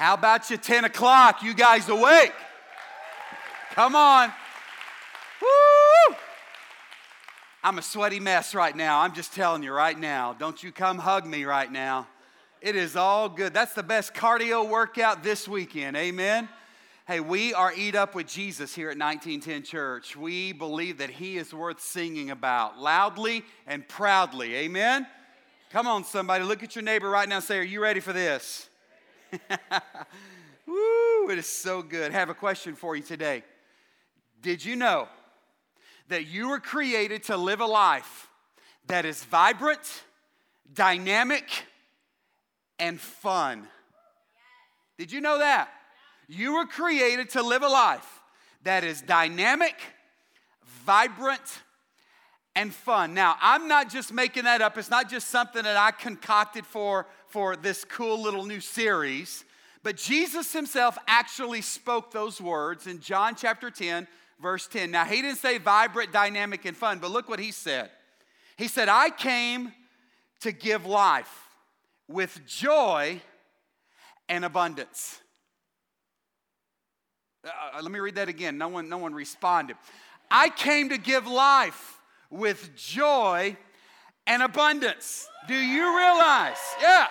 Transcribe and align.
How 0.00 0.14
about 0.14 0.48
you 0.48 0.56
10 0.56 0.86
o'clock? 0.86 1.42
You 1.42 1.52
guys 1.52 1.86
awake? 1.90 2.32
Come 3.72 3.94
on. 3.94 4.32
Woo! 5.42 6.16
I'm 7.62 7.76
a 7.76 7.82
sweaty 7.82 8.18
mess 8.18 8.54
right 8.54 8.74
now. 8.74 9.00
I'm 9.00 9.12
just 9.12 9.34
telling 9.34 9.62
you 9.62 9.74
right 9.74 9.98
now. 9.98 10.32
Don't 10.32 10.62
you 10.62 10.72
come 10.72 10.96
hug 10.96 11.26
me 11.26 11.44
right 11.44 11.70
now. 11.70 12.08
It 12.62 12.76
is 12.76 12.96
all 12.96 13.28
good. 13.28 13.52
That's 13.52 13.74
the 13.74 13.82
best 13.82 14.14
cardio 14.14 14.66
workout 14.66 15.22
this 15.22 15.46
weekend. 15.46 15.98
Amen. 15.98 16.48
Hey, 17.06 17.20
we 17.20 17.52
are 17.52 17.70
eat 17.76 17.94
up 17.94 18.14
with 18.14 18.26
Jesus 18.26 18.74
here 18.74 18.88
at 18.88 18.96
1910 18.96 19.64
Church. 19.64 20.16
We 20.16 20.52
believe 20.52 20.96
that 20.96 21.10
he 21.10 21.36
is 21.36 21.52
worth 21.52 21.82
singing 21.82 22.30
about 22.30 22.78
loudly 22.78 23.44
and 23.66 23.86
proudly. 23.86 24.54
Amen. 24.54 25.06
Come 25.68 25.86
on, 25.86 26.04
somebody. 26.04 26.42
Look 26.44 26.62
at 26.62 26.74
your 26.74 26.84
neighbor 26.84 27.10
right 27.10 27.28
now 27.28 27.36
and 27.36 27.44
say, 27.44 27.58
Are 27.58 27.62
you 27.62 27.82
ready 27.82 28.00
for 28.00 28.14
this? 28.14 28.69
Woo, 30.66 31.30
it 31.30 31.38
is 31.38 31.46
so 31.46 31.82
good. 31.82 32.12
I 32.12 32.14
have 32.14 32.30
a 32.30 32.34
question 32.34 32.74
for 32.74 32.96
you 32.96 33.02
today. 33.02 33.42
Did 34.42 34.64
you 34.64 34.76
know 34.76 35.08
that 36.08 36.26
you 36.26 36.48
were 36.48 36.60
created 36.60 37.24
to 37.24 37.36
live 37.36 37.60
a 37.60 37.66
life 37.66 38.28
that 38.86 39.04
is 39.04 39.22
vibrant, 39.24 40.04
dynamic, 40.72 41.48
and 42.78 43.00
fun? 43.00 43.68
Did 44.98 45.12
you 45.12 45.20
know 45.20 45.38
that? 45.38 45.70
You 46.28 46.54
were 46.54 46.66
created 46.66 47.30
to 47.30 47.42
live 47.42 47.62
a 47.62 47.68
life 47.68 48.20
that 48.64 48.84
is 48.84 49.02
dynamic, 49.02 49.74
vibrant, 50.84 51.40
and 52.56 52.74
fun. 52.74 53.14
Now, 53.14 53.36
I'm 53.40 53.68
not 53.68 53.90
just 53.90 54.12
making 54.12 54.44
that 54.44 54.60
up. 54.60 54.76
It's 54.76 54.90
not 54.90 55.08
just 55.08 55.28
something 55.28 55.62
that 55.62 55.76
I 55.76 55.90
concocted 55.92 56.66
for, 56.66 57.06
for 57.26 57.56
this 57.56 57.84
cool 57.84 58.20
little 58.20 58.44
new 58.44 58.60
series, 58.60 59.44
but 59.82 59.96
Jesus 59.96 60.52
himself 60.52 60.98
actually 61.06 61.62
spoke 61.62 62.10
those 62.10 62.40
words 62.40 62.86
in 62.86 63.00
John 63.00 63.34
chapter 63.34 63.70
10, 63.70 64.06
verse 64.40 64.66
10. 64.66 64.90
Now, 64.90 65.04
he 65.04 65.22
didn't 65.22 65.38
say 65.38 65.58
vibrant, 65.58 66.12
dynamic, 66.12 66.64
and 66.64 66.76
fun, 66.76 66.98
but 66.98 67.10
look 67.10 67.28
what 67.28 67.38
he 67.38 67.52
said. 67.52 67.90
He 68.56 68.68
said, 68.68 68.88
I 68.88 69.10
came 69.10 69.72
to 70.40 70.52
give 70.52 70.84
life 70.84 71.48
with 72.08 72.40
joy 72.46 73.20
and 74.28 74.44
abundance. 74.44 75.20
Uh, 77.44 77.48
uh 77.78 77.82
let 77.82 77.90
me 77.90 78.00
read 78.00 78.16
that 78.16 78.28
again. 78.28 78.58
No 78.58 78.68
one, 78.68 78.88
no 78.88 78.98
one 78.98 79.14
responded. 79.14 79.76
I 80.30 80.50
came 80.50 80.90
to 80.90 80.98
give 80.98 81.26
life 81.26 81.99
with 82.30 82.74
joy 82.76 83.56
and 84.26 84.42
abundance. 84.42 85.28
Do 85.48 85.54
you 85.54 85.96
realize? 85.96 86.58
Yeah, 86.80 87.08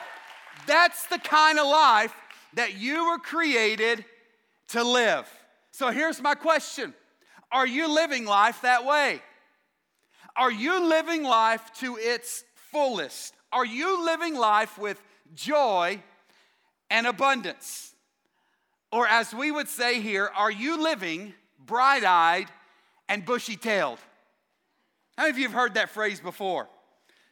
that's 0.65 1.07
the 1.07 1.19
kind 1.19 1.59
of 1.59 1.67
life 1.67 2.13
that 2.53 2.77
you 2.77 3.09
were 3.09 3.19
created 3.19 4.05
to 4.69 4.83
live. 4.83 5.29
So 5.71 5.91
here's 5.91 6.21
my 6.21 6.35
question 6.35 6.93
Are 7.51 7.67
you 7.67 7.93
living 7.93 8.25
life 8.25 8.61
that 8.61 8.85
way? 8.85 9.21
Are 10.35 10.51
you 10.51 10.87
living 10.87 11.23
life 11.23 11.61
to 11.79 11.97
its 11.97 12.43
fullest? 12.71 13.33
Are 13.51 13.65
you 13.65 14.05
living 14.05 14.35
life 14.35 14.77
with 14.77 15.01
joy 15.35 16.01
and 16.89 17.07
abundance? 17.07 17.93
Or, 18.91 19.05
as 19.07 19.33
we 19.33 19.51
would 19.51 19.67
say 19.67 20.01
here, 20.01 20.31
are 20.35 20.51
you 20.51 20.81
living 20.81 21.33
bright 21.63 22.03
eyed 22.03 22.47
and 23.07 23.23
bushy 23.23 23.55
tailed? 23.55 23.99
How 25.19 25.25
many 25.25 25.31
of 25.31 25.37
you 25.37 25.47
have 25.49 25.53
heard 25.53 25.73
that 25.73 25.89
phrase 25.89 26.21
before? 26.21 26.69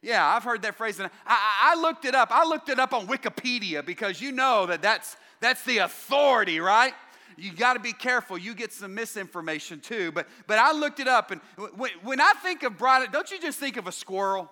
Yeah, 0.02 0.28
I've 0.28 0.44
heard 0.44 0.64
that 0.64 0.76
phrase. 0.76 1.00
And 1.00 1.10
I, 1.26 1.72
I, 1.74 1.82
looked 1.82 2.04
it 2.04 2.16
up. 2.16 2.32
I 2.32 2.44
looked 2.46 2.68
it 2.68 2.80
up 2.80 2.92
on 2.92 3.08
Wikipedia 3.08 3.86
because 3.86 4.20
you 4.20 4.34
know 4.34 4.66
that 4.66 4.82
that's, 4.82 5.16
that's 5.40 5.64
the 5.64 5.78
authority, 5.78 6.60
right? 6.60 6.94
You 7.38 7.54
got 7.54 7.76
to 7.76 7.80
be 7.80 7.94
careful. 7.94 8.38
You 8.38 8.56
get 8.56 8.74
some 8.74 8.94
misinformation 8.94 9.80
too. 9.80 10.12
But, 10.12 10.28
but 10.48 10.60
I 10.60 10.74
looked 10.74 11.00
it 11.00 11.08
up. 11.08 11.32
And 11.32 11.40
when, 11.78 11.92
when 12.04 12.20
I 12.20 12.34
think 12.44 12.64
of 12.64 12.78
bright, 12.78 13.10
don't 13.14 13.32
you 13.32 13.40
just 13.40 13.58
think 13.58 13.78
of 13.78 13.88
a 13.88 13.94
squirrel? 13.94 14.52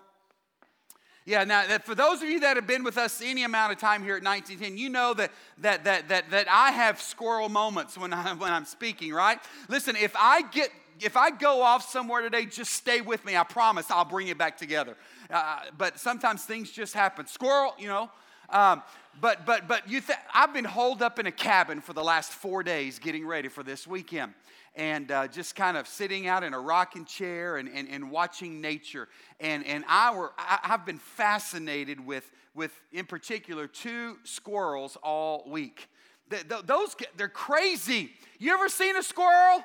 Yeah, 1.26 1.44
now 1.44 1.68
that 1.68 1.86
for 1.86 1.94
those 1.94 2.22
of 2.22 2.30
you 2.30 2.40
that 2.40 2.56
have 2.56 2.68
been 2.68 2.86
with 2.86 2.98
us 2.98 3.22
any 3.22 3.44
amount 3.44 3.74
of 3.74 3.80
time 3.80 4.02
here 4.02 4.16
at 4.16 4.24
1910, 4.24 4.78
you 4.78 4.90
know 4.90 5.14
that 5.16 5.32
that 5.58 5.84
that 5.84 6.08
that 6.08 6.30
that 6.30 6.48
I 6.48 6.72
have 6.72 7.02
squirrel 7.02 7.50
moments 7.50 7.98
when 7.98 8.14
I 8.14 8.34
when 8.36 8.54
I'm 8.54 8.64
speaking, 8.64 9.12
right? 9.12 9.40
Listen, 9.68 9.98
if 9.98 10.16
I 10.16 10.44
get 10.44 10.70
if 11.00 11.18
I 11.18 11.30
go 11.32 11.62
off 11.62 11.90
somewhere 11.90 12.22
today, 12.22 12.46
just 12.46 12.74
stay 12.74 13.02
with 13.02 13.24
me. 13.26 13.36
I 13.36 13.44
promise 13.44 13.92
I'll 13.92 14.06
bring 14.06 14.28
it 14.28 14.38
back 14.38 14.58
together. 14.58 14.96
Uh, 15.30 15.60
but 15.78 16.00
sometimes 16.00 16.44
things 16.44 16.72
just 16.72 16.94
happen. 16.94 17.28
Squirrel, 17.28 17.74
you 17.78 17.88
know. 17.88 18.10
Um, 18.50 18.84
but 19.20 19.46
but 19.46 19.68
but 19.68 19.90
you 19.90 20.02
th- 20.02 20.20
I've 20.34 20.54
been 20.54 20.66
holed 20.66 21.02
up 21.02 21.20
in 21.20 21.26
a 21.26 21.32
cabin 21.32 21.82
for 21.82 21.94
the 21.94 22.04
last 22.04 22.32
four 22.32 22.64
days 22.64 23.00
getting 23.00 23.26
ready 23.26 23.48
for 23.48 23.64
this 23.64 23.88
weekend. 23.88 24.34
And 24.78 25.10
uh, 25.10 25.30
just 25.30 25.56
kind 25.56 25.78
of 25.78 25.88
sitting 25.88 26.28
out 26.28 26.44
in 26.44 26.54
a 26.54 26.60
rocking 26.60 27.06
chair 27.06 27.56
and, 27.56 27.70
and, 27.70 27.88
and 27.88 28.12
watching 28.12 28.60
nature. 28.60 29.08
And, 29.40 29.66
and 29.66 29.86
I 29.88 30.14
were, 30.14 30.34
I, 30.38 30.60
I've 30.64 30.86
been 30.86 30.98
fascinated 30.98 32.06
with, 32.06 32.30
with, 32.54 32.74
in 32.92 33.06
particular, 33.06 33.68
two 33.68 34.18
squirrels 34.26 34.98
all 35.02 35.46
week. 35.48 35.88
The, 36.28 36.44
the, 36.46 36.62
those, 36.66 36.94
they're 37.16 37.30
crazy. 37.30 38.12
You 38.38 38.54
ever 38.54 38.68
seen 38.68 38.98
a 38.98 39.04
squirrel? 39.04 39.64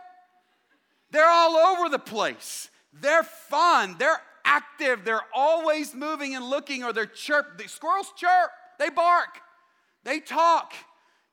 They're 1.10 1.28
all 1.28 1.56
over 1.56 1.88
the 1.88 1.98
place. 1.98 2.70
They're 2.92 3.22
fun. 3.22 3.96
They're 3.98 4.20
active. 4.44 5.04
They're 5.04 5.24
always 5.34 5.94
moving 5.94 6.34
and 6.34 6.44
looking, 6.44 6.84
or 6.84 6.92
they're 6.92 7.06
chirp. 7.06 7.58
The 7.58 7.68
squirrels 7.68 8.12
chirp. 8.16 8.50
They 8.78 8.90
bark. 8.90 9.40
They 10.04 10.20
talk. 10.20 10.72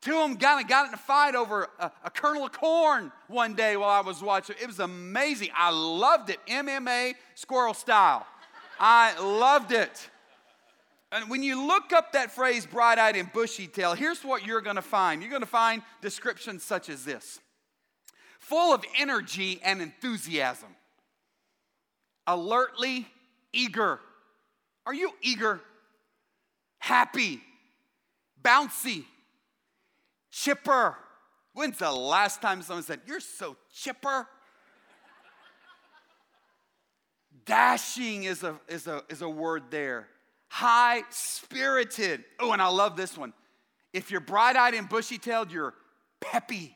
Two 0.01 0.17
of 0.19 0.39
them 0.39 0.59
of 0.59 0.67
got 0.67 0.87
in 0.87 0.93
a 0.93 0.97
fight 0.97 1.35
over 1.35 1.67
a, 1.79 1.91
a, 2.03 2.09
kernel 2.11 2.45
of 2.45 2.51
corn 2.51 3.11
one 3.27 3.55
day 3.55 3.75
while 3.77 3.89
I 3.89 4.01
was 4.01 4.21
watching. 4.21 4.55
It 4.61 4.67
was 4.67 4.79
amazing. 4.79 5.49
I 5.57 5.71
loved 5.71 6.29
it. 6.29 6.39
MMA 6.47 7.15
squirrel 7.33 7.73
style. 7.73 8.25
I 8.79 9.19
loved 9.19 9.71
it. 9.71 10.09
And 11.11 11.29
when 11.29 11.41
you 11.41 11.65
look 11.65 11.93
up 11.93 12.11
that 12.13 12.31
phrase, 12.31 12.65
bright 12.65 12.99
eyed 12.99 13.15
and 13.15 13.31
bushy 13.33 13.65
tail, 13.65 13.93
here's 13.93 14.23
what 14.23 14.45
you're 14.45 14.61
going 14.61 14.75
to 14.75 14.81
find. 14.81 15.21
You're 15.21 15.31
going 15.31 15.41
to 15.41 15.47
find 15.47 15.81
descriptions 16.01 16.63
such 16.63 16.89
as 16.89 17.03
this 17.03 17.39
full 18.47 18.73
of 18.73 18.83
energy 18.97 19.59
and 19.63 19.81
enthusiasm, 19.81 20.69
alertly 22.25 23.05
eager. 23.51 23.99
Are 24.85 24.93
you 24.93 25.11
eager? 25.21 25.59
Happy, 26.79 27.41
bouncy, 28.41 29.03
chipper. 30.31 30.95
When's 31.53 31.79
the 31.79 31.91
last 31.91 32.41
time 32.41 32.61
someone 32.61 32.83
said, 32.83 33.01
You're 33.05 33.19
so 33.19 33.57
chipper? 33.73 34.27
Dashing 37.45 38.25
is 38.25 38.43
a, 38.43 38.59
is, 38.67 38.87
a, 38.87 39.03
is 39.09 39.21
a 39.21 39.29
word 39.29 39.63
there. 39.71 40.07
High 40.49 41.03
spirited. 41.09 42.23
Oh, 42.39 42.51
and 42.51 42.61
I 42.61 42.67
love 42.67 42.95
this 42.97 43.17
one. 43.17 43.33
If 43.93 44.11
you're 44.11 44.21
bright 44.21 44.55
eyed 44.55 44.73
and 44.73 44.87
bushy 44.87 45.17
tailed, 45.17 45.51
you're 45.51 45.73
peppy. 46.19 46.75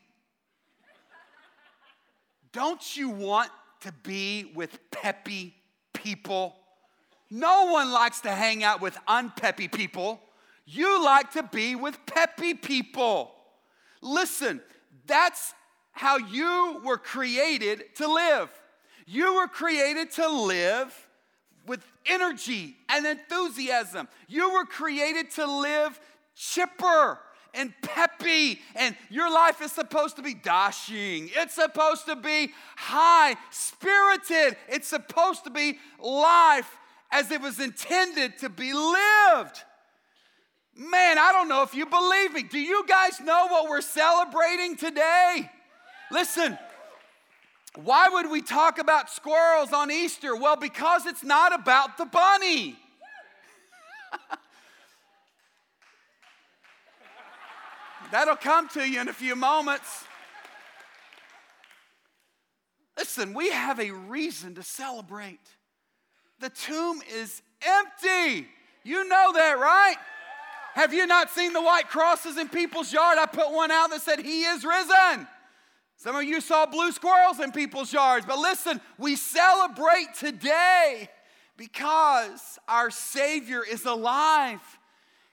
Don't 2.52 2.96
you 2.96 3.08
want 3.08 3.50
to 3.80 3.92
be 4.02 4.52
with 4.54 4.78
peppy 4.90 5.54
people? 5.92 6.54
No 7.30 7.72
one 7.72 7.90
likes 7.90 8.20
to 8.20 8.30
hang 8.30 8.62
out 8.62 8.80
with 8.80 8.96
unpeppy 9.08 9.72
people. 9.72 10.20
You 10.66 11.02
like 11.02 11.32
to 11.32 11.42
be 11.42 11.74
with 11.74 11.98
peppy 12.06 12.54
people. 12.54 13.32
Listen, 14.02 14.60
that's 15.06 15.54
how 15.92 16.18
you 16.18 16.80
were 16.84 16.98
created 16.98 17.94
to 17.96 18.12
live. 18.12 18.50
You 19.06 19.34
were 19.36 19.48
created 19.48 20.10
to 20.12 20.28
live 20.28 21.08
with 21.66 21.84
energy 22.06 22.76
and 22.88 23.06
enthusiasm. 23.06 24.08
You 24.28 24.52
were 24.52 24.64
created 24.64 25.30
to 25.32 25.46
live 25.46 25.98
chipper 26.34 27.18
and 27.54 27.72
peppy, 27.82 28.60
and 28.74 28.96
your 29.10 29.30
life 29.30 29.60
is 29.60 29.72
supposed 29.72 30.16
to 30.16 30.22
be 30.22 30.34
dashing. 30.34 31.30
It's 31.34 31.54
supposed 31.54 32.06
to 32.06 32.16
be 32.16 32.52
high 32.76 33.36
spirited. 33.50 34.56
It's 34.68 34.88
supposed 34.88 35.44
to 35.44 35.50
be 35.50 35.78
life 36.00 36.78
as 37.10 37.30
it 37.30 37.40
was 37.40 37.60
intended 37.60 38.38
to 38.38 38.48
be 38.48 38.72
lived. 38.72 39.64
Man, 40.74 41.18
I 41.18 41.30
don't 41.32 41.48
know 41.48 41.62
if 41.62 41.74
you 41.74 41.84
believe 41.84 42.32
me. 42.32 42.42
Do 42.42 42.58
you 42.58 42.84
guys 42.86 43.20
know 43.20 43.46
what 43.48 43.68
we're 43.68 43.82
celebrating 43.82 44.76
today? 44.76 45.50
Listen, 46.10 46.58
why 47.74 48.08
would 48.08 48.30
we 48.30 48.40
talk 48.40 48.78
about 48.78 49.10
squirrels 49.10 49.72
on 49.72 49.90
Easter? 49.90 50.34
Well, 50.34 50.56
because 50.56 51.04
it's 51.04 51.22
not 51.22 51.54
about 51.54 51.98
the 51.98 52.06
bunny. 52.06 52.78
That'll 58.12 58.36
come 58.36 58.68
to 58.68 58.86
you 58.86 59.00
in 59.00 59.08
a 59.08 59.12
few 59.14 59.34
moments. 59.34 60.04
Listen, 62.98 63.32
we 63.32 63.50
have 63.50 63.80
a 63.80 63.90
reason 63.90 64.54
to 64.56 64.62
celebrate. 64.62 65.40
The 66.38 66.50
tomb 66.50 67.00
is 67.10 67.40
empty. 67.62 68.46
You 68.84 69.08
know 69.08 69.32
that, 69.32 69.58
right? 69.58 69.96
Have 70.74 70.92
you 70.92 71.06
not 71.06 71.30
seen 71.30 71.54
the 71.54 71.62
white 71.62 71.88
crosses 71.88 72.36
in 72.36 72.50
people's 72.50 72.92
yard? 72.92 73.16
I 73.18 73.24
put 73.24 73.50
one 73.50 73.70
out 73.70 73.88
that 73.88 74.02
said, 74.02 74.18
He 74.18 74.42
is 74.42 74.62
risen. 74.62 75.26
Some 75.96 76.14
of 76.14 76.24
you 76.24 76.42
saw 76.42 76.66
blue 76.66 76.92
squirrels 76.92 77.40
in 77.40 77.50
people's 77.50 77.94
yards, 77.94 78.26
but 78.26 78.38
listen, 78.38 78.78
we 78.98 79.16
celebrate 79.16 80.08
today 80.18 81.08
because 81.56 82.58
our 82.68 82.90
Savior 82.90 83.62
is 83.64 83.86
alive. 83.86 84.60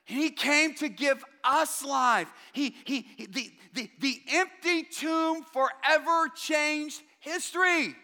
He 0.09 0.31
came 0.31 0.73
to 0.75 0.89
give 0.89 1.23
us 1.43 1.85
life. 1.85 2.27
He, 2.51 2.75
he, 2.83 3.05
he 3.15 3.27
the, 3.27 3.51
the, 3.75 3.89
the 3.99 4.21
empty 4.29 4.81
tomb 4.81 5.43
forever 5.53 6.29
changed 6.35 6.99
history. 7.19 7.95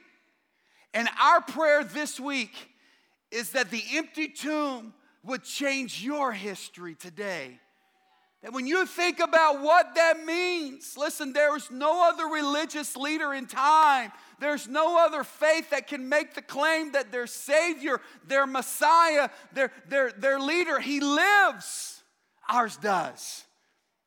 And 0.93 1.09
our 1.19 1.41
prayer 1.41 1.83
this 1.83 2.19
week 2.19 2.53
is 3.31 3.53
that 3.53 3.71
the 3.71 3.81
empty 3.95 4.27
tomb 4.27 4.93
would 5.23 5.43
change 5.43 6.03
your 6.03 6.31
history 6.31 6.93
today. 6.93 7.59
That 8.43 8.53
when 8.53 8.67
you 8.67 8.85
think 8.85 9.19
about 9.19 9.63
what 9.63 9.95
that 9.95 10.23
means, 10.23 10.95
listen, 10.95 11.33
there 11.33 11.57
is 11.57 11.71
no 11.71 12.07
other 12.07 12.27
religious 12.27 12.95
leader 12.95 13.33
in 13.33 13.47
time. 13.47 14.11
There's 14.39 14.67
no 14.67 15.03
other 15.03 15.23
faith 15.23 15.71
that 15.71 15.87
can 15.87 16.07
make 16.07 16.35
the 16.35 16.43
claim 16.43 16.91
that 16.91 17.11
their 17.11 17.25
Savior, 17.25 17.99
their 18.27 18.45
Messiah, 18.45 19.29
their, 19.53 19.71
their, 19.87 20.11
their 20.11 20.39
leader, 20.39 20.79
He 20.79 20.99
lives. 20.99 21.94
Ours 22.49 22.77
does. 22.77 23.43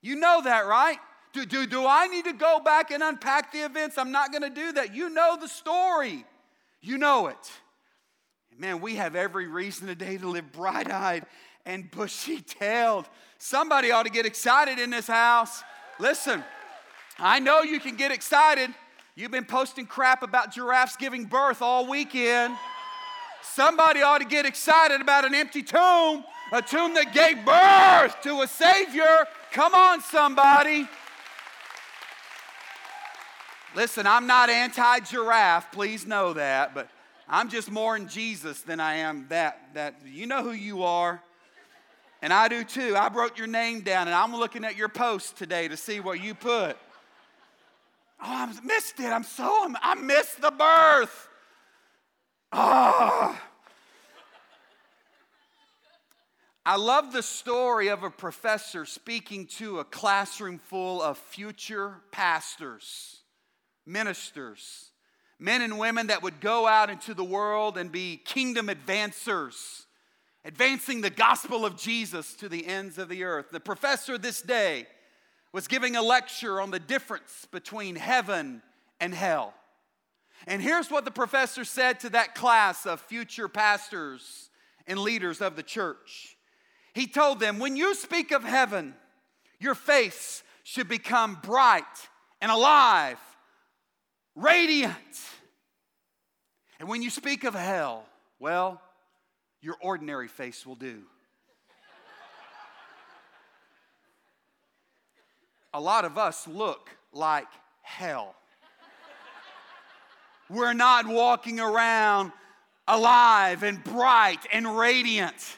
You 0.01 0.17
know 0.17 0.43
that, 0.43 0.67
right? 0.67 0.99
Do, 1.33 1.45
do, 1.45 1.67
do 1.67 1.87
I 1.87 2.07
need 2.07 2.25
to 2.25 2.33
go 2.33 2.61
back 2.61 2.91
and 2.91 3.03
unpack 3.03 3.53
the 3.53 3.65
events? 3.65 3.99
I'm 3.99 4.13
not 4.13 4.33
going 4.33 4.43
to 4.43 4.51
do 4.51 4.73
that. 4.73 4.95
You 4.95 5.11
know 5.11 5.37
the 5.41 5.49
story, 5.49 6.25
you 6.81 6.99
know 6.99 7.27
it. 7.27 7.53
Man, 8.57 8.81
we 8.81 8.97
have 8.97 9.15
every 9.15 9.47
reason 9.47 9.87
today 9.87 10.19
to 10.19 10.29
live 10.29 10.51
bright 10.51 10.91
eyed 10.91 11.27
and 11.65 11.89
bushy 11.93 12.41
tailed. 12.41 13.09
Somebody 13.39 13.93
ought 13.93 14.03
to 14.03 14.11
get 14.11 14.27
excited 14.27 14.81
in 14.81 14.91
this 14.91 15.07
house. 15.07 15.63
Listen, 16.01 16.43
I 17.21 17.39
know 17.39 17.63
you 17.63 17.79
can 17.79 17.95
get 17.95 18.11
excited. 18.11 18.71
You've 19.15 19.31
been 19.31 19.45
posting 19.45 19.87
crap 19.87 20.25
about 20.25 20.53
giraffes 20.53 20.97
giving 20.97 21.25
birth 21.25 21.63
all 21.63 21.89
weekend. 21.89 22.57
Somebody 23.43 24.03
ought 24.03 24.19
to 24.19 24.25
get 24.25 24.45
excited 24.45 25.01
about 25.01 25.25
an 25.25 25.35
empty 25.35 25.63
tomb, 25.63 26.25
a 26.53 26.63
tomb 26.63 26.95
that 26.95 27.13
gave 27.13 27.45
birth 27.45 28.23
to 28.23 28.41
a 28.43 28.47
Savior. 28.47 29.27
Come 29.53 29.75
on, 29.75 30.01
somebody. 30.01 30.89
Listen, 33.75 34.07
I'm 34.07 34.27
not 34.27 34.49
anti 34.49 35.01
giraffe, 35.01 35.71
please 35.73 36.07
know 36.07 36.33
that, 36.33 36.75
but 36.75 36.89
I'm 37.29 37.51
just 37.51 37.71
more 37.71 37.97
in 37.97 38.09
Jesus 38.09 38.63
than 38.63 38.81
I 38.81 38.97
am 38.97 39.27
that. 39.29 39.75
That 39.75 39.97
you 40.07 40.27
know 40.27 40.43
who 40.43 40.53
you 40.53 40.83
are. 40.83 41.23
And 42.23 42.33
I 42.33 42.49
do 42.49 42.65
too. 42.65 42.97
I 42.97 43.13
wrote 43.13 43.39
your 43.39 43.47
name 43.47 43.83
down 43.83 44.09
and 44.09 44.15
I'm 44.15 44.35
looking 44.35 44.65
at 44.65 44.77
your 44.77 44.89
post 44.89 45.37
today 45.37 45.69
to 45.69 45.77
see 45.77 46.01
what 46.01 46.21
you 46.21 46.35
put. 46.35 46.77
Oh, 48.21 48.25
I 48.25 48.53
missed 48.65 48.99
it. 48.99 49.07
I'm 49.07 49.23
so, 49.23 49.73
I 49.81 49.95
missed 49.95 50.41
the 50.41 50.51
birth. 50.51 51.29
Oh. 52.53 53.39
I 56.69 56.77
love 56.77 57.15
the 57.15 57.23
story 57.23 57.89
of 57.89 58.03
a 58.03 58.11
professor 58.11 58.85
speaking 58.85 59.47
to 59.57 59.79
a 59.79 59.85
classroom 59.85 60.59
full 60.59 61.01
of 61.01 61.17
future 61.17 62.03
pastors, 62.13 63.23
ministers, 63.87 64.91
men 65.39 65.63
and 65.63 65.79
women 65.79 66.09
that 66.09 66.23
would 66.23 66.43
go 66.43 66.67
out 66.67 66.91
into 66.91 67.15
the 67.15 67.25
world 67.25 67.79
and 67.79 67.91
be 67.91 68.19
kingdom 68.19 68.69
advancers 68.69 69.87
advancing 70.45 71.01
the 71.01 71.09
gospel 71.09 71.65
of 71.65 71.79
Jesus 71.79 72.35
to 72.35 72.51
the 72.51 72.67
ends 72.67 72.99
of 72.99 73.09
the 73.09 73.25
earth. 73.25 73.47
The 73.51 73.61
professor 73.61 74.19
this 74.19 74.43
day 74.43 74.87
was 75.55 75.69
giving 75.69 75.97
a 75.97 76.03
lecture 76.03 76.61
on 76.61 76.71
the 76.71 76.79
difference 76.79 77.49
between 77.51 77.97
heaven 77.97 78.61
and 79.01 79.15
hell. 79.15 79.55
And 80.47 80.61
here's 80.61 80.91
what 80.91 81.07
the 81.07 81.11
professor 81.11 81.65
said 81.65 81.99
to 82.01 82.11
that 82.11 82.35
class 82.35 82.85
of 82.85 83.01
future 83.01 83.49
pastors 83.49 84.51
and 84.87 84.99
leaders 84.99 85.41
of 85.41 85.57
the 85.57 85.63
church. 85.63 86.35
He 86.95 87.07
told 87.07 87.41
them, 87.41 87.59
When 87.59 87.77
you 87.77 87.95
speak 87.95 88.33
of 88.33 88.45
heaven, 88.45 88.95
your 89.61 89.75
face 89.75 90.43
should 90.63 90.89
become 90.89 91.39
bright 91.43 91.85
and 92.41 92.51
alive, 92.51 93.19
radiant. 94.35 94.95
And 96.79 96.89
when 96.89 97.03
you 97.03 97.11
speak 97.11 97.45
of 97.45 97.55
hell, 97.55 98.05
well, 98.39 98.81
your 99.61 99.77
ordinary 99.81 100.29
face 100.29 100.65
will 100.65 100.77
do. 100.77 101.03
A 105.75 105.81
lot 105.81 106.05
of 106.05 106.17
us 106.17 106.49
look 106.49 106.91
like 107.13 107.49
hell. 107.83 108.35
We're 110.49 110.73
not 110.73 111.07
walking 111.07 111.61
around 111.61 112.33
alive 112.87 113.63
and 113.63 113.85
bright 113.85 114.47
and 114.51 114.79
radiant. 114.79 115.58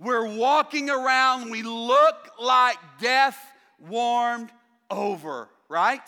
We're 0.00 0.34
walking 0.34 0.88
around, 0.88 1.50
we 1.50 1.62
look 1.62 2.30
like 2.40 2.78
death 3.02 3.38
warmed 3.78 4.48
over, 4.90 5.50
right? 5.68 6.00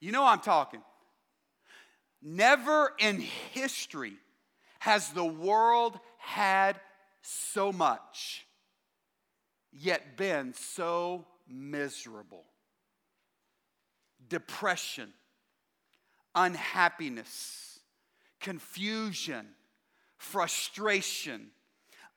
You 0.00 0.10
know 0.10 0.24
I'm 0.24 0.40
talking. 0.40 0.80
Never 2.22 2.94
in 2.98 3.20
history 3.52 4.14
has 4.78 5.10
the 5.10 5.24
world 5.24 6.00
had 6.18 6.80
so 7.20 7.72
much, 7.72 8.46
yet 9.70 10.16
been 10.16 10.54
so 10.54 11.26
miserable. 11.46 12.44
Depression, 14.26 15.12
unhappiness, 16.34 17.80
confusion, 18.40 19.46
frustration, 20.16 21.50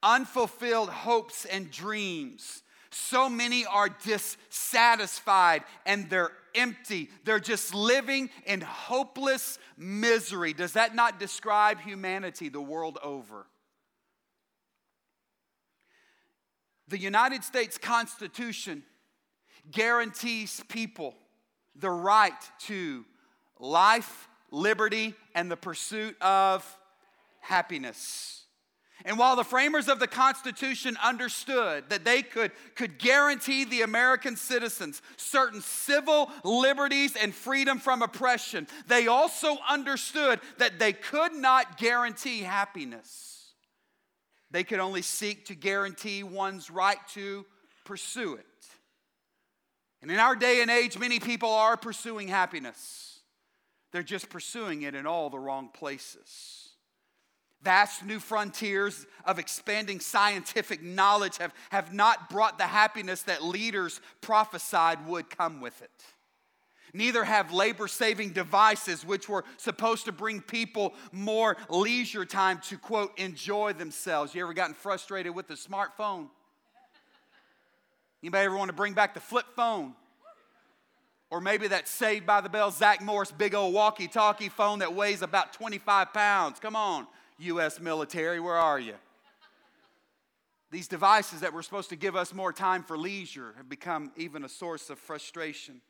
unfulfilled 0.04 0.90
hopes 0.90 1.46
and 1.46 1.72
dreams. 1.72 2.64
So 2.90 3.30
many 3.30 3.66
are 3.66 3.90
dissatisfied 3.90 5.64
and 5.86 6.10
they're 6.10 6.32
empty. 6.56 7.10
They're 7.26 7.40
just 7.40 7.74
living 7.74 8.30
in 8.46 8.62
hopeless 8.62 9.60
misery. 9.78 10.54
Does 10.54 10.74
that 10.74 10.96
not 10.96 11.20
describe 11.20 11.80
humanity 11.82 12.50
the 12.50 12.62
world 12.62 12.98
over? 13.04 13.46
The 16.88 16.98
United 16.98 17.44
States 17.44 17.78
Constitution 17.78 18.84
guarantees 19.70 20.62
people 20.70 21.14
the 21.76 21.90
right 21.90 22.34
to 22.60 23.06
life, 23.60 24.28
liberty, 24.52 25.14
and 25.36 25.52
the 25.52 25.58
pursuit 25.58 26.16
of 26.22 26.66
happiness. 27.42 28.47
And 29.08 29.18
while 29.18 29.38
the 29.38 29.46
framers 29.46 29.88
of 29.88 30.00
the 30.00 30.08
Constitution 30.08 30.98
understood 31.02 31.86
that 31.88 32.04
they 32.04 32.22
could, 32.22 32.52
could 32.76 33.00
guarantee 33.00 33.64
the 33.64 33.84
American 33.84 34.36
citizens 34.36 35.02
certain 35.16 35.62
civil 35.62 36.30
liberties 36.44 37.16
and 37.16 37.34
freedom 37.34 37.80
from 37.80 38.02
oppression, 38.02 38.68
they 38.88 39.08
also 39.08 39.56
understood 39.70 40.42
that 40.58 40.78
they 40.78 40.92
could 40.92 41.32
not 41.32 41.78
guarantee 41.78 42.42
happiness. 42.42 43.54
They 44.52 44.66
could 44.66 44.80
only 44.80 45.04
seek 45.04 45.46
to 45.46 45.56
guarantee 45.56 46.24
one's 46.24 46.70
right 46.70 47.00
to 47.14 47.46
pursue 47.86 48.34
it. 48.34 48.46
And 50.02 50.12
in 50.12 50.20
our 50.20 50.36
day 50.36 50.62
and 50.62 50.70
age, 50.70 51.00
many 51.00 51.22
people 51.22 51.50
are 51.50 51.78
pursuing 51.78 52.28
happiness. 52.28 53.22
They're 53.94 54.04
just 54.04 54.30
pursuing 54.30 54.82
it 54.82 54.96
in 54.96 55.08
all 55.08 55.30
the 55.30 55.40
wrong 55.40 55.70
places. 55.74 56.67
Vast 57.64 58.06
new 58.06 58.20
frontiers 58.20 59.06
of 59.26 59.40
expanding 59.40 60.00
scientific 60.00 60.82
knowledge 60.84 61.38
have, 61.38 61.54
have 61.70 61.94
not 61.94 62.30
brought 62.30 62.58
the 62.58 62.66
happiness 62.66 63.24
that 63.24 63.44
leaders 63.44 64.00
prophesied 64.22 65.06
would 65.08 65.30
come 65.30 65.60
with 65.60 65.82
it. 65.82 65.92
Neither 66.94 67.24
have 67.24 67.52
labor 67.52 67.88
saving 67.88 68.30
devices, 68.30 69.06
which 69.06 69.28
were 69.28 69.44
supposed 69.58 70.06
to 70.06 70.12
bring 70.12 70.40
people 70.40 70.94
more 71.12 71.58
leisure 71.70 72.26
time 72.26 72.60
to, 72.70 72.78
quote, 72.78 73.18
enjoy 73.20 73.74
themselves. 73.74 74.34
You 74.34 74.44
ever 74.44 74.54
gotten 74.54 74.74
frustrated 74.74 75.36
with 75.36 75.48
the 75.48 75.56
smartphone? 75.56 76.30
Anybody 78.24 78.46
ever 78.46 78.56
want 78.56 78.70
to 78.70 78.76
bring 78.76 78.94
back 78.94 79.14
the 79.14 79.20
flip 79.20 79.46
phone? 79.56 79.94
Or 81.30 81.42
maybe 81.42 81.68
that 81.68 81.88
Saved 81.88 82.26
by 82.26 82.40
the 82.40 82.50
Bell 82.50 82.72
Zach 82.72 83.02
Morris 83.02 83.32
big 83.32 83.54
old 83.54 83.74
walkie 83.74 84.08
talkie 84.08 84.50
phone 84.50 84.80
that 84.80 84.94
weighs 84.94 85.22
about 85.22 85.54
25 85.54 86.14
pounds. 86.14 86.60
Come 86.60 86.76
on, 86.76 87.06
U.S. 87.40 87.80
military, 87.80 88.40
where 88.40 88.56
are 88.56 88.80
you? 88.80 88.96
These 90.70 90.88
devices 90.88 91.42
that 91.42 91.54
were 91.54 91.64
supposed 91.64 91.90
to 91.90 91.96
give 91.96 92.16
us 92.16 92.34
more 92.34 92.52
time 92.52 92.84
for 92.84 92.98
leisure 92.98 93.54
have 93.58 93.70
become 93.70 94.12
even 94.18 94.44
a 94.44 94.50
source 94.50 94.90
of 94.90 95.00
frustration. 95.00 95.82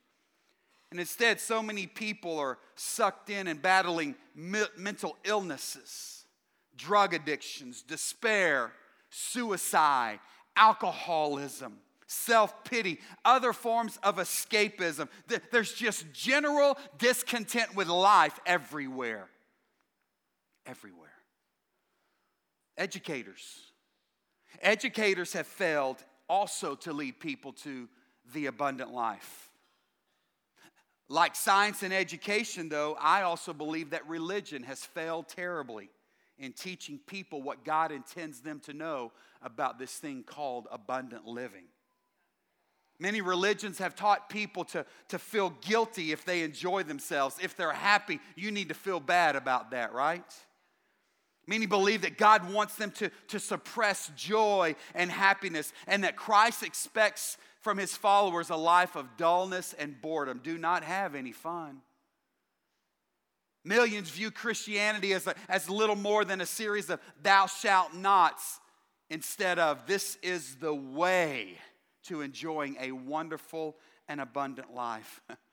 And 0.91 0.99
instead, 0.99 1.39
so 1.39 1.63
many 1.63 1.87
people 1.87 2.37
are 2.37 2.59
sucked 2.75 3.29
in 3.29 3.47
and 3.47 3.61
battling 3.61 4.15
mental 4.35 5.17
illnesses, 5.23 6.25
drug 6.77 7.13
addictions, 7.13 7.81
despair, 7.81 8.71
suicide, 9.09 10.19
alcoholism, 10.55 11.79
self 12.05 12.63
pity, 12.63 12.99
other 13.25 13.51
forms 13.53 13.97
of 14.03 14.17
escapism. 14.17 15.09
There's 15.51 15.73
just 15.73 16.05
general 16.13 16.77
discontent 16.97 17.75
with 17.75 17.87
life 17.87 18.39
everywhere. 18.45 19.27
Everywhere. 20.65 21.16
Educators. 22.77 23.71
Educators 24.61 25.33
have 25.33 25.47
failed 25.47 25.97
also 26.29 26.75
to 26.75 26.93
lead 26.93 27.19
people 27.19 27.53
to 27.53 27.87
the 28.33 28.45
abundant 28.47 28.91
life. 28.91 29.49
Like 31.09 31.35
science 31.35 31.83
and 31.83 31.93
education, 31.93 32.67
though, 32.69 32.97
I 32.99 33.21
also 33.21 33.53
believe 33.53 33.91
that 33.91 34.07
religion 34.07 34.63
has 34.63 34.83
failed 34.83 35.29
terribly 35.29 35.89
in 36.37 36.51
teaching 36.51 36.99
people 37.07 37.41
what 37.41 37.63
God 37.63 37.91
intends 37.91 38.41
them 38.41 38.59
to 38.61 38.73
know 38.73 39.11
about 39.41 39.79
this 39.79 39.93
thing 39.93 40.23
called 40.23 40.67
abundant 40.71 41.25
living. 41.25 41.63
Many 42.99 43.21
religions 43.21 43.77
have 43.77 43.95
taught 43.95 44.27
people 44.27 44.65
to, 44.65 44.85
to 45.09 45.19
feel 45.19 45.51
guilty 45.61 46.11
if 46.11 46.25
they 46.25 46.41
enjoy 46.41 46.83
themselves. 46.83 47.37
If 47.41 47.55
they're 47.55 47.71
happy, 47.71 48.19
you 48.35 48.51
need 48.51 48.69
to 48.69 48.75
feel 48.75 48.99
bad 48.99 49.35
about 49.35 49.71
that, 49.71 49.93
right? 49.93 50.23
Many 51.47 51.65
believe 51.65 52.01
that 52.01 52.17
God 52.17 52.51
wants 52.51 52.75
them 52.75 52.91
to, 52.91 53.09
to 53.29 53.39
suppress 53.39 54.11
joy 54.17 54.75
and 54.93 55.09
happiness, 55.09 55.71
and 55.87 56.03
that 56.03 56.17
Christ 56.17 56.61
expects 56.61 57.37
from 57.61 57.77
his 57.77 57.95
followers 57.95 58.49
a 58.49 58.55
life 58.55 58.97
of 58.97 59.15
dullness 59.15 59.73
and 59.73 59.99
boredom. 60.01 60.41
Do 60.43 60.57
not 60.57 60.83
have 60.83 61.15
any 61.15 61.31
fun. 61.31 61.81
Millions 63.63 64.09
view 64.09 64.29
Christianity 64.29 65.13
as, 65.13 65.25
a, 65.27 65.35
as 65.49 65.69
little 65.69 65.95
more 65.95 66.25
than 66.25 66.41
a 66.41 66.45
series 66.45 66.89
of 66.89 66.99
thou 67.21 67.47
shalt 67.47 67.93
nots 67.93 68.59
instead 69.09 69.57
of 69.57 69.87
this 69.87 70.17
is 70.21 70.55
the 70.55 70.73
way 70.73 71.57
to 72.03 72.21
enjoying 72.21 72.77
a 72.79 72.91
wonderful 72.91 73.77
and 74.07 74.21
abundant 74.21 74.73
life. 74.73 75.21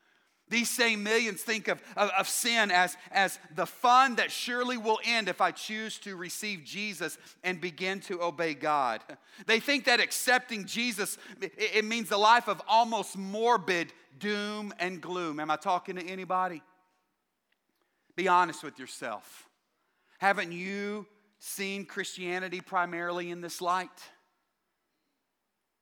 These 0.47 0.69
same 0.69 1.01
millions 1.01 1.41
think 1.41 1.67
of, 1.67 1.81
of, 1.97 2.11
of, 2.11 2.27
sin 2.27 2.69
as, 2.69 2.95
as 3.11 3.39
the 3.55 3.65
fun 3.65 4.15
that 4.15 4.31
surely 4.31 4.77
will 4.77 4.99
end 5.03 5.27
if 5.27 5.41
I 5.41 5.49
choose 5.49 5.97
to 5.99 6.15
receive 6.15 6.63
Jesus 6.63 7.17
and 7.43 7.59
begin 7.59 7.99
to 8.01 8.21
obey 8.21 8.53
God. 8.53 9.01
They 9.47 9.59
think 9.59 9.85
that 9.85 9.99
accepting 9.99 10.65
Jesus, 10.65 11.17
it, 11.41 11.53
it 11.57 11.85
means 11.85 12.11
a 12.11 12.17
life 12.17 12.47
of 12.47 12.61
almost 12.67 13.17
morbid 13.17 13.91
doom 14.19 14.71
and 14.77 15.01
gloom. 15.01 15.39
Am 15.39 15.49
I 15.49 15.55
talking 15.55 15.95
to 15.95 16.05
anybody? 16.05 16.61
Be 18.15 18.27
honest 18.27 18.63
with 18.63 18.77
yourself. 18.77 19.49
Haven't 20.19 20.51
you 20.51 21.07
seen 21.39 21.85
Christianity 21.85 22.61
primarily 22.61 23.31
in 23.31 23.41
this 23.41 23.61
light? 23.61 23.89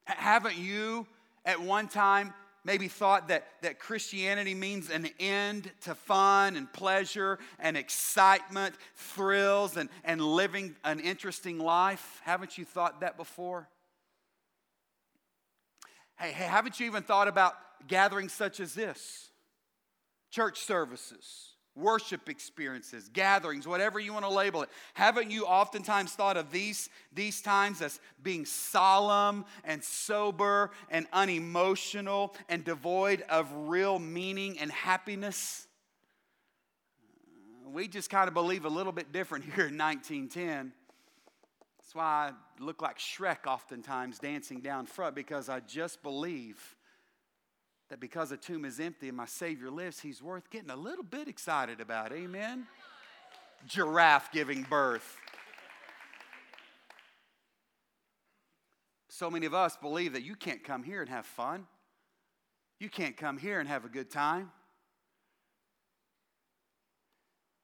Haven't 0.06 0.58
you 0.58 1.06
at 1.46 1.62
one 1.62 1.88
time 1.88 2.34
maybe 2.64 2.88
thought 2.88 3.28
that, 3.30 3.48
that 3.62 3.80
Christianity 3.80 4.54
means 4.54 4.90
an 4.90 5.10
end 5.20 5.72
to 5.82 5.96
fun 5.96 6.56
and 6.56 6.72
pleasure 6.72 7.40
and 7.60 7.76
excitement, 7.78 8.76
thrills, 8.96 9.78
and, 9.78 9.90
and 10.04 10.22
living 10.22 10.76
an 10.84 11.00
interesting 11.00 11.60
life? 11.60 12.22
Haven't 12.24 12.58
you 12.58 12.66
thought 12.66 13.02
that 13.02 13.18
before? 13.18 13.68
Hey, 16.18 16.32
hey, 16.32 16.46
haven't 16.46 16.80
you 16.80 16.86
even 16.86 17.04
thought 17.04 17.28
about 17.28 17.56
gatherings 17.88 18.34
such 18.34 18.60
as 18.60 18.74
this? 18.74 19.30
Church 20.30 20.60
services 20.60 21.53
worship 21.76 22.30
experiences, 22.30 23.10
gatherings, 23.12 23.68
whatever 23.68 24.00
you 24.00 24.14
want 24.14 24.26
to 24.26 24.32
label 24.32 24.62
it. 24.62 24.70
Haven't 24.94 25.32
you 25.32 25.46
oftentimes 25.46 26.12
thought 26.12 26.38
of 26.38 26.52
these, 26.52 26.90
these 27.14 27.42
times 27.42 27.82
as 27.82 28.00
being 28.22 28.46
solemn 28.46 29.46
and 29.64 29.84
sober 29.84 30.72
and 30.90 31.08
unemotional 31.12 32.36
and 32.48 32.64
devoid 32.64 33.24
of 33.30 33.52
real 33.52 33.98
meaning 33.98 34.60
and 34.60 34.72
happiness? 34.72 35.68
We 37.66 37.88
just 37.88 38.10
kind 38.10 38.28
of 38.28 38.34
believe 38.34 38.66
a 38.66 38.70
little 38.70 38.94
bit 38.94 39.12
different 39.12 39.46
here 39.56 39.68
in 39.68 39.78
1910. 39.78 40.74
That's 41.80 41.96
why 41.96 42.04
I 42.04 42.64
look 42.64 42.82
like 42.82 43.00
Shrek 43.00 43.48
oftentimes 43.48 44.20
dancing 44.20 44.62
down 44.62 44.86
front 44.86 45.16
because 45.16 45.50
I 45.50 45.60
just 45.60 46.04
believe 46.04 46.76
that 47.94 48.00
because 48.00 48.32
the 48.32 48.38
tomb 48.38 48.66
is 48.66 48.80
empty 48.80 49.08
and 49.08 49.16
my 49.16 49.28
Savior 49.28 49.70
lives, 49.70 50.00
He's 50.00 50.20
worth 50.20 50.50
getting 50.50 50.72
a 50.72 50.76
little 50.76 51.04
bit 51.04 51.28
excited 51.28 51.80
about. 51.80 52.12
Amen? 52.12 52.66
Giraffe 53.68 54.32
giving 54.32 54.64
birth. 54.64 55.16
So 59.10 59.30
many 59.30 59.46
of 59.46 59.54
us 59.54 59.78
believe 59.78 60.14
that 60.14 60.24
you 60.24 60.34
can't 60.34 60.64
come 60.64 60.82
here 60.82 61.02
and 61.02 61.10
have 61.12 61.28
fun. 61.28 61.68
You 62.80 62.90
can't 62.90 63.16
come 63.16 63.38
here 63.38 63.60
and 63.60 63.70
have 63.70 63.86
a 63.86 63.90
good 63.90 64.10
time. 64.10 64.50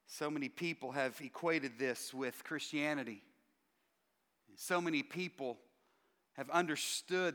So 0.05 0.29
many 0.29 0.47
people 0.47 0.91
have 0.91 1.19
equated 1.21 1.79
this 1.79 2.13
with 2.13 2.43
Christianity. 2.43 3.23
So 4.55 4.79
many 4.79 5.01
people 5.01 5.57
have 6.33 6.51
understood 6.51 7.33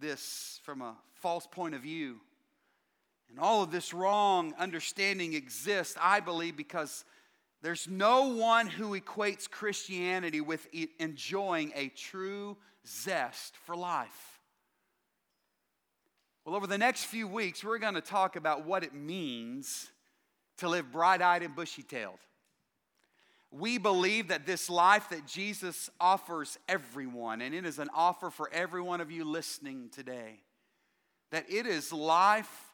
this 0.00 0.58
from 0.64 0.82
a 0.82 0.96
false 1.14 1.46
point 1.46 1.76
of 1.76 1.82
view. 1.82 2.18
And 3.32 3.40
all 3.40 3.62
of 3.62 3.70
this 3.70 3.94
wrong 3.94 4.52
understanding 4.58 5.32
exists, 5.32 5.96
I 5.98 6.20
believe, 6.20 6.54
because 6.54 7.06
there's 7.62 7.88
no 7.88 8.34
one 8.34 8.66
who 8.66 8.98
equates 8.98 9.50
Christianity 9.50 10.42
with 10.42 10.68
enjoying 10.98 11.72
a 11.74 11.88
true 11.88 12.58
zest 12.86 13.56
for 13.64 13.74
life. 13.74 14.40
Well, 16.44 16.54
over 16.54 16.66
the 16.66 16.76
next 16.76 17.04
few 17.04 17.26
weeks, 17.26 17.64
we're 17.64 17.78
going 17.78 17.94
to 17.94 18.02
talk 18.02 18.36
about 18.36 18.66
what 18.66 18.84
it 18.84 18.92
means 18.92 19.90
to 20.58 20.68
live 20.68 20.92
bright 20.92 21.22
eyed 21.22 21.42
and 21.42 21.56
bushy 21.56 21.82
tailed. 21.82 22.18
We 23.50 23.78
believe 23.78 24.28
that 24.28 24.44
this 24.44 24.68
life 24.68 25.08
that 25.08 25.26
Jesus 25.26 25.88
offers 25.98 26.58
everyone, 26.68 27.40
and 27.40 27.54
it 27.54 27.64
is 27.64 27.78
an 27.78 27.88
offer 27.94 28.28
for 28.28 28.50
every 28.52 28.82
one 28.82 29.00
of 29.00 29.10
you 29.10 29.24
listening 29.24 29.88
today, 29.90 30.40
that 31.30 31.46
it 31.48 31.66
is 31.66 31.94
life 31.94 32.71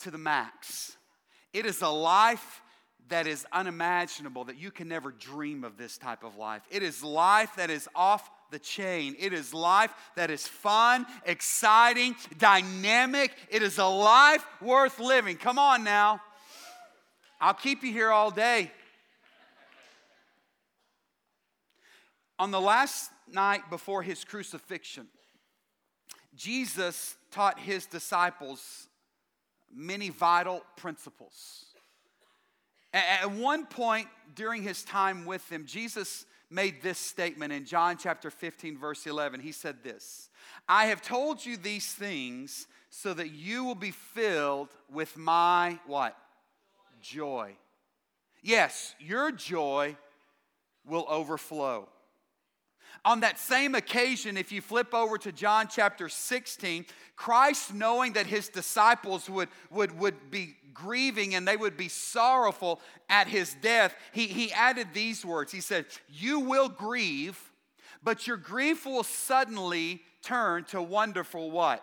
to 0.00 0.10
the 0.10 0.18
max. 0.18 0.96
It 1.52 1.66
is 1.66 1.82
a 1.82 1.88
life 1.88 2.62
that 3.08 3.26
is 3.26 3.46
unimaginable, 3.52 4.44
that 4.44 4.58
you 4.58 4.70
can 4.70 4.88
never 4.88 5.10
dream 5.10 5.64
of 5.64 5.76
this 5.76 5.96
type 5.96 6.24
of 6.24 6.36
life. 6.36 6.62
It 6.70 6.82
is 6.82 7.02
life 7.02 7.56
that 7.56 7.70
is 7.70 7.88
off 7.94 8.30
the 8.50 8.58
chain. 8.58 9.16
It 9.18 9.32
is 9.32 9.54
life 9.54 9.92
that 10.16 10.30
is 10.30 10.46
fun, 10.46 11.06
exciting, 11.24 12.16
dynamic. 12.38 13.34
It 13.50 13.62
is 13.62 13.78
a 13.78 13.86
life 13.86 14.44
worth 14.60 14.98
living. 14.98 15.36
Come 15.36 15.58
on 15.58 15.84
now. 15.84 16.20
I'll 17.40 17.54
keep 17.54 17.82
you 17.82 17.92
here 17.92 18.10
all 18.10 18.30
day. 18.30 18.72
On 22.38 22.50
the 22.50 22.60
last 22.60 23.10
night 23.32 23.68
before 23.70 24.02
his 24.02 24.24
crucifixion, 24.24 25.08
Jesus 26.36 27.16
taught 27.30 27.58
his 27.58 27.86
disciples 27.86 28.87
many 29.74 30.08
vital 30.08 30.62
principles. 30.76 31.66
At 32.92 33.30
one 33.30 33.66
point 33.66 34.08
during 34.34 34.62
his 34.62 34.82
time 34.82 35.26
with 35.26 35.46
them, 35.48 35.66
Jesus 35.66 36.24
made 36.50 36.82
this 36.82 36.98
statement 36.98 37.52
in 37.52 37.66
John 37.66 37.96
chapter 37.98 38.30
15, 38.30 38.78
verse 38.78 39.06
11. 39.06 39.40
He 39.40 39.52
said 39.52 39.82
this 39.82 40.30
I 40.68 40.86
have 40.86 41.02
told 41.02 41.44
you 41.44 41.56
these 41.56 41.92
things 41.92 42.66
so 42.90 43.12
that 43.14 43.30
you 43.30 43.64
will 43.64 43.74
be 43.74 43.90
filled 43.90 44.68
with 44.90 45.16
my 45.16 45.78
what? 45.86 46.16
Joy. 47.00 47.56
Yes, 48.42 48.94
your 48.98 49.30
joy 49.30 49.96
will 50.86 51.06
overflow. 51.08 51.88
On 53.04 53.20
that 53.20 53.38
same 53.38 53.74
occasion, 53.74 54.36
if 54.36 54.52
you 54.52 54.60
flip 54.60 54.92
over 54.92 55.18
to 55.18 55.32
John 55.32 55.68
chapter 55.70 56.08
16, 56.08 56.84
Christ, 57.16 57.72
knowing 57.72 58.14
that 58.14 58.26
his 58.26 58.48
disciples 58.48 59.28
would, 59.30 59.48
would, 59.70 59.98
would 59.98 60.30
be 60.30 60.56
grieving 60.74 61.34
and 61.34 61.46
they 61.46 61.56
would 61.56 61.76
be 61.76 61.88
sorrowful 61.88 62.80
at 63.08 63.28
his 63.28 63.54
death, 63.60 63.94
he, 64.12 64.26
he 64.26 64.52
added 64.52 64.88
these 64.92 65.24
words. 65.24 65.52
He 65.52 65.60
said, 65.60 65.86
You 66.08 66.40
will 66.40 66.68
grieve, 66.68 67.38
but 68.02 68.26
your 68.26 68.36
grief 68.36 68.84
will 68.84 69.04
suddenly 69.04 70.02
turn 70.22 70.64
to 70.64 70.82
wonderful 70.82 71.50
what? 71.50 71.82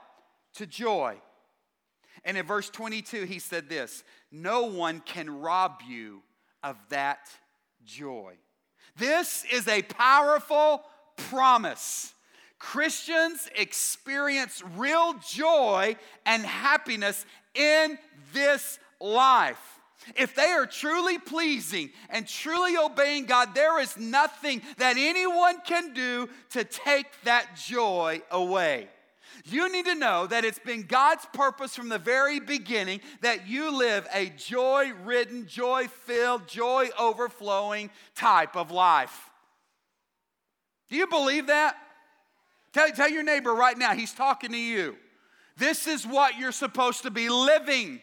To 0.56 0.66
joy. 0.66 1.18
And 2.24 2.38
in 2.38 2.46
verse 2.46 2.70
22, 2.70 3.24
he 3.24 3.40
said 3.40 3.70
this 3.70 4.04
No 4.32 4.64
one 4.64 5.00
can 5.02 5.42
rob 5.42 5.82
you 5.88 6.24
of 6.64 6.78
that 6.90 7.30
joy. 7.86 8.34
This 8.98 9.46
is 9.52 9.68
a 9.68 9.82
powerful 9.82 10.84
promise. 11.16 12.14
Christians 12.60 13.48
experience 13.56 14.64
real 14.76 15.16
joy 15.28 15.96
and 16.26 16.44
happiness 16.44 17.26
in 17.54 17.98
this 18.34 18.80
life. 19.00 19.80
If 20.16 20.36
they 20.36 20.52
are 20.52 20.66
truly 20.66 21.18
pleasing 21.18 21.90
and 22.10 22.28
truly 22.28 22.78
obeying 22.78 23.26
God, 23.26 23.56
there 23.56 23.80
is 23.80 23.98
nothing 23.98 24.62
that 24.78 24.98
anyone 24.98 25.62
can 25.66 25.94
do 25.94 26.30
to 26.52 26.64
take 26.64 27.08
that 27.24 27.56
joy 27.56 28.22
away. 28.30 28.90
You 29.46 29.72
need 29.72 29.86
to 29.86 29.96
know 29.96 30.28
that 30.28 30.46
it's 30.46 30.60
been 30.60 30.84
God's 30.84 31.26
purpose 31.34 31.76
from 31.76 31.90
the 31.90 31.98
very 31.98 32.40
beginning 32.40 33.02
that 33.22 33.48
you 33.48 33.78
live 33.78 34.08
a 34.14 34.32
joy 34.38 34.92
ridden, 35.04 35.48
joy 35.48 35.88
filled, 35.88 36.48
joy 36.48 36.90
overflowing 36.98 37.90
type 38.16 38.56
of 38.56 38.72
life. 38.72 39.30
Do 40.90 40.96
you 40.96 41.08
believe 41.08 41.48
that? 41.48 41.76
Tell, 42.74 42.90
tell 42.92 43.10
your 43.10 43.24
neighbor 43.24 43.54
right 43.54 43.78
now, 43.78 43.94
he's 43.94 44.14
talking 44.14 44.52
to 44.52 44.58
you. 44.58 44.96
This 45.58 45.88
is 45.88 46.06
what 46.06 46.38
you're 46.38 46.52
supposed 46.52 47.04
to 47.04 47.12
be 47.12 47.30
living 47.30 48.02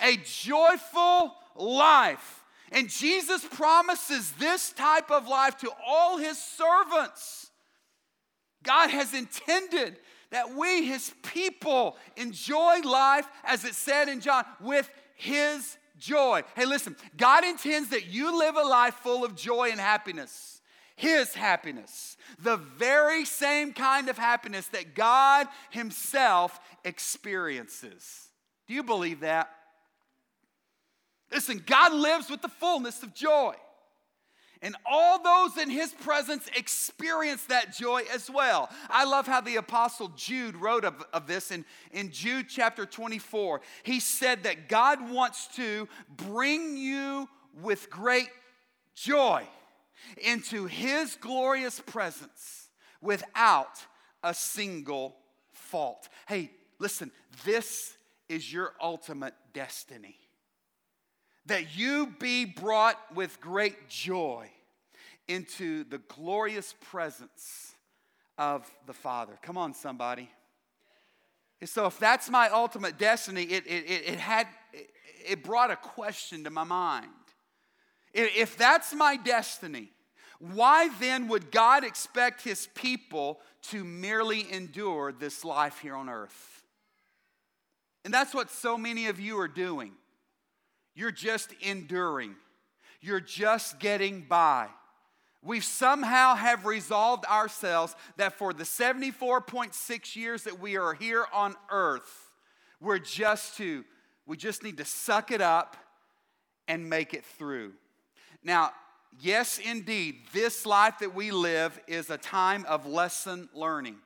a 0.00 0.16
joyful 0.24 1.34
life. 1.56 2.44
And 2.70 2.88
Jesus 2.88 3.44
promises 3.44 4.32
this 4.32 4.72
type 4.72 5.10
of 5.10 5.26
life 5.26 5.56
to 5.58 5.70
all 5.86 6.18
his 6.18 6.38
servants. 6.38 7.50
God 8.62 8.90
has 8.90 9.14
intended 9.14 9.96
that 10.30 10.54
we, 10.54 10.84
his 10.84 11.12
people, 11.22 11.96
enjoy 12.16 12.80
life, 12.80 13.26
as 13.44 13.64
it 13.64 13.74
said 13.74 14.08
in 14.08 14.20
John, 14.20 14.44
with 14.60 14.90
his 15.14 15.78
joy. 15.98 16.42
Hey, 16.54 16.66
listen, 16.66 16.96
God 17.16 17.44
intends 17.44 17.90
that 17.90 18.06
you 18.06 18.38
live 18.38 18.56
a 18.56 18.62
life 18.62 18.94
full 18.96 19.24
of 19.24 19.34
joy 19.34 19.70
and 19.70 19.80
happiness. 19.80 20.57
His 20.98 21.32
happiness, 21.32 22.16
the 22.42 22.56
very 22.56 23.24
same 23.24 23.72
kind 23.72 24.08
of 24.08 24.18
happiness 24.18 24.66
that 24.68 24.96
God 24.96 25.46
Himself 25.70 26.58
experiences. 26.84 28.30
Do 28.66 28.74
you 28.74 28.82
believe 28.82 29.20
that? 29.20 29.48
Listen, 31.30 31.62
God 31.64 31.92
lives 31.92 32.28
with 32.28 32.42
the 32.42 32.48
fullness 32.48 33.04
of 33.04 33.14
joy. 33.14 33.54
And 34.60 34.74
all 34.84 35.22
those 35.22 35.56
in 35.56 35.70
his 35.70 35.92
presence 35.92 36.48
experience 36.56 37.44
that 37.44 37.76
joy 37.76 38.02
as 38.12 38.28
well. 38.28 38.68
I 38.90 39.04
love 39.04 39.28
how 39.28 39.40
the 39.40 39.54
apostle 39.54 40.08
Jude 40.16 40.56
wrote 40.56 40.84
of, 40.84 41.04
of 41.12 41.28
this 41.28 41.52
in, 41.52 41.64
in 41.92 42.10
Jude 42.10 42.46
chapter 42.48 42.86
24. 42.86 43.60
He 43.84 44.00
said 44.00 44.42
that 44.42 44.68
God 44.68 45.12
wants 45.12 45.46
to 45.54 45.88
bring 46.10 46.76
you 46.76 47.28
with 47.62 47.88
great 47.88 48.30
joy 48.96 49.46
into 50.16 50.66
his 50.66 51.16
glorious 51.20 51.80
presence 51.80 52.68
without 53.00 53.84
a 54.22 54.34
single 54.34 55.16
fault. 55.52 56.08
Hey, 56.26 56.50
listen, 56.78 57.10
this 57.44 57.96
is 58.28 58.52
your 58.52 58.72
ultimate 58.80 59.34
destiny 59.52 60.16
that 61.46 61.76
you 61.76 62.14
be 62.18 62.44
brought 62.44 62.98
with 63.14 63.40
great 63.40 63.88
joy 63.88 64.48
into 65.28 65.84
the 65.84 65.98
glorious 65.98 66.74
presence 66.90 67.72
of 68.36 68.70
the 68.86 68.92
Father. 68.92 69.38
Come 69.42 69.56
on, 69.56 69.74
somebody. 69.74 70.30
So, 71.64 71.86
if 71.86 71.98
that's 71.98 72.30
my 72.30 72.48
ultimate 72.50 72.98
destiny, 72.98 73.42
it, 73.42 73.66
it, 73.66 73.90
it, 73.90 74.18
had, 74.18 74.46
it 75.26 75.42
brought 75.42 75.70
a 75.70 75.76
question 75.76 76.44
to 76.44 76.50
my 76.50 76.64
mind. 76.64 77.08
If 78.18 78.56
that's 78.56 78.92
my 78.94 79.16
destiny, 79.16 79.90
why 80.40 80.88
then 81.00 81.28
would 81.28 81.50
God 81.50 81.84
expect 81.84 82.42
his 82.42 82.68
people 82.74 83.40
to 83.70 83.84
merely 83.84 84.50
endure 84.52 85.12
this 85.12 85.44
life 85.44 85.78
here 85.80 85.94
on 85.94 86.08
earth? 86.08 86.62
And 88.04 88.14
that's 88.14 88.34
what 88.34 88.50
so 88.50 88.78
many 88.78 89.06
of 89.06 89.20
you 89.20 89.38
are 89.40 89.48
doing. 89.48 89.92
You're 90.94 91.10
just 91.12 91.52
enduring. 91.60 92.34
You're 93.00 93.20
just 93.20 93.78
getting 93.78 94.22
by. 94.22 94.68
We 95.42 95.60
somehow 95.60 96.34
have 96.34 96.66
resolved 96.66 97.24
ourselves 97.26 97.94
that 98.16 98.32
for 98.32 98.52
the 98.52 98.64
74.6 98.64 100.16
years 100.16 100.42
that 100.44 100.58
we 100.58 100.76
are 100.76 100.94
here 100.94 101.24
on 101.32 101.54
earth, 101.70 102.32
we're 102.80 102.98
just 102.98 103.56
to, 103.58 103.84
we 104.26 104.36
just 104.36 104.62
need 104.62 104.78
to 104.78 104.84
suck 104.84 105.30
it 105.30 105.40
up 105.40 105.76
and 106.66 106.90
make 106.90 107.14
it 107.14 107.24
through. 107.24 107.72
Now, 108.48 108.70
yes, 109.20 109.58
indeed, 109.62 110.20
this 110.32 110.64
life 110.64 111.00
that 111.00 111.14
we 111.14 111.30
live 111.32 111.78
is 111.86 112.08
a 112.08 112.16
time 112.16 112.64
of 112.64 112.86
lesson 112.86 113.50
learning. 113.52 113.96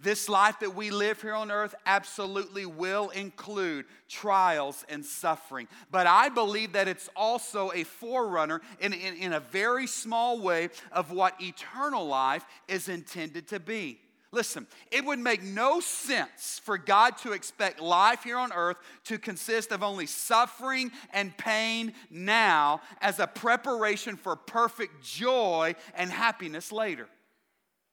This 0.00 0.28
life 0.28 0.60
that 0.60 0.76
we 0.76 0.90
live 0.90 1.20
here 1.20 1.34
on 1.34 1.50
earth 1.50 1.74
absolutely 1.84 2.64
will 2.64 3.10
include 3.10 3.86
trials 4.08 4.84
and 4.88 5.04
suffering. 5.04 5.66
But 5.90 6.06
I 6.06 6.28
believe 6.28 6.74
that 6.74 6.86
it's 6.86 7.10
also 7.16 7.72
a 7.74 7.82
forerunner 7.82 8.60
in, 8.78 8.92
in, 8.92 9.16
in, 9.16 9.32
a 9.32 9.40
very 9.40 9.88
small 9.88 10.40
way 10.40 10.68
of 10.92 11.10
what 11.10 11.42
eternal 11.42 12.06
life 12.06 12.44
is 12.68 12.88
intended 12.88 13.48
to 13.48 13.58
be. 13.58 13.98
Listen, 14.34 14.66
it 14.90 15.04
would 15.04 15.18
make 15.18 15.42
no 15.42 15.80
sense 15.80 16.58
for 16.64 16.78
God 16.78 17.18
to 17.18 17.32
expect 17.32 17.80
life 17.80 18.24
here 18.24 18.38
on 18.38 18.50
earth 18.50 18.78
to 19.04 19.18
consist 19.18 19.72
of 19.72 19.82
only 19.82 20.06
suffering 20.06 20.90
and 21.12 21.36
pain 21.36 21.92
now 22.10 22.80
as 23.02 23.20
a 23.20 23.26
preparation 23.26 24.16
for 24.16 24.34
perfect 24.34 25.04
joy 25.04 25.74
and 25.94 26.10
happiness 26.10 26.72
later. 26.72 27.08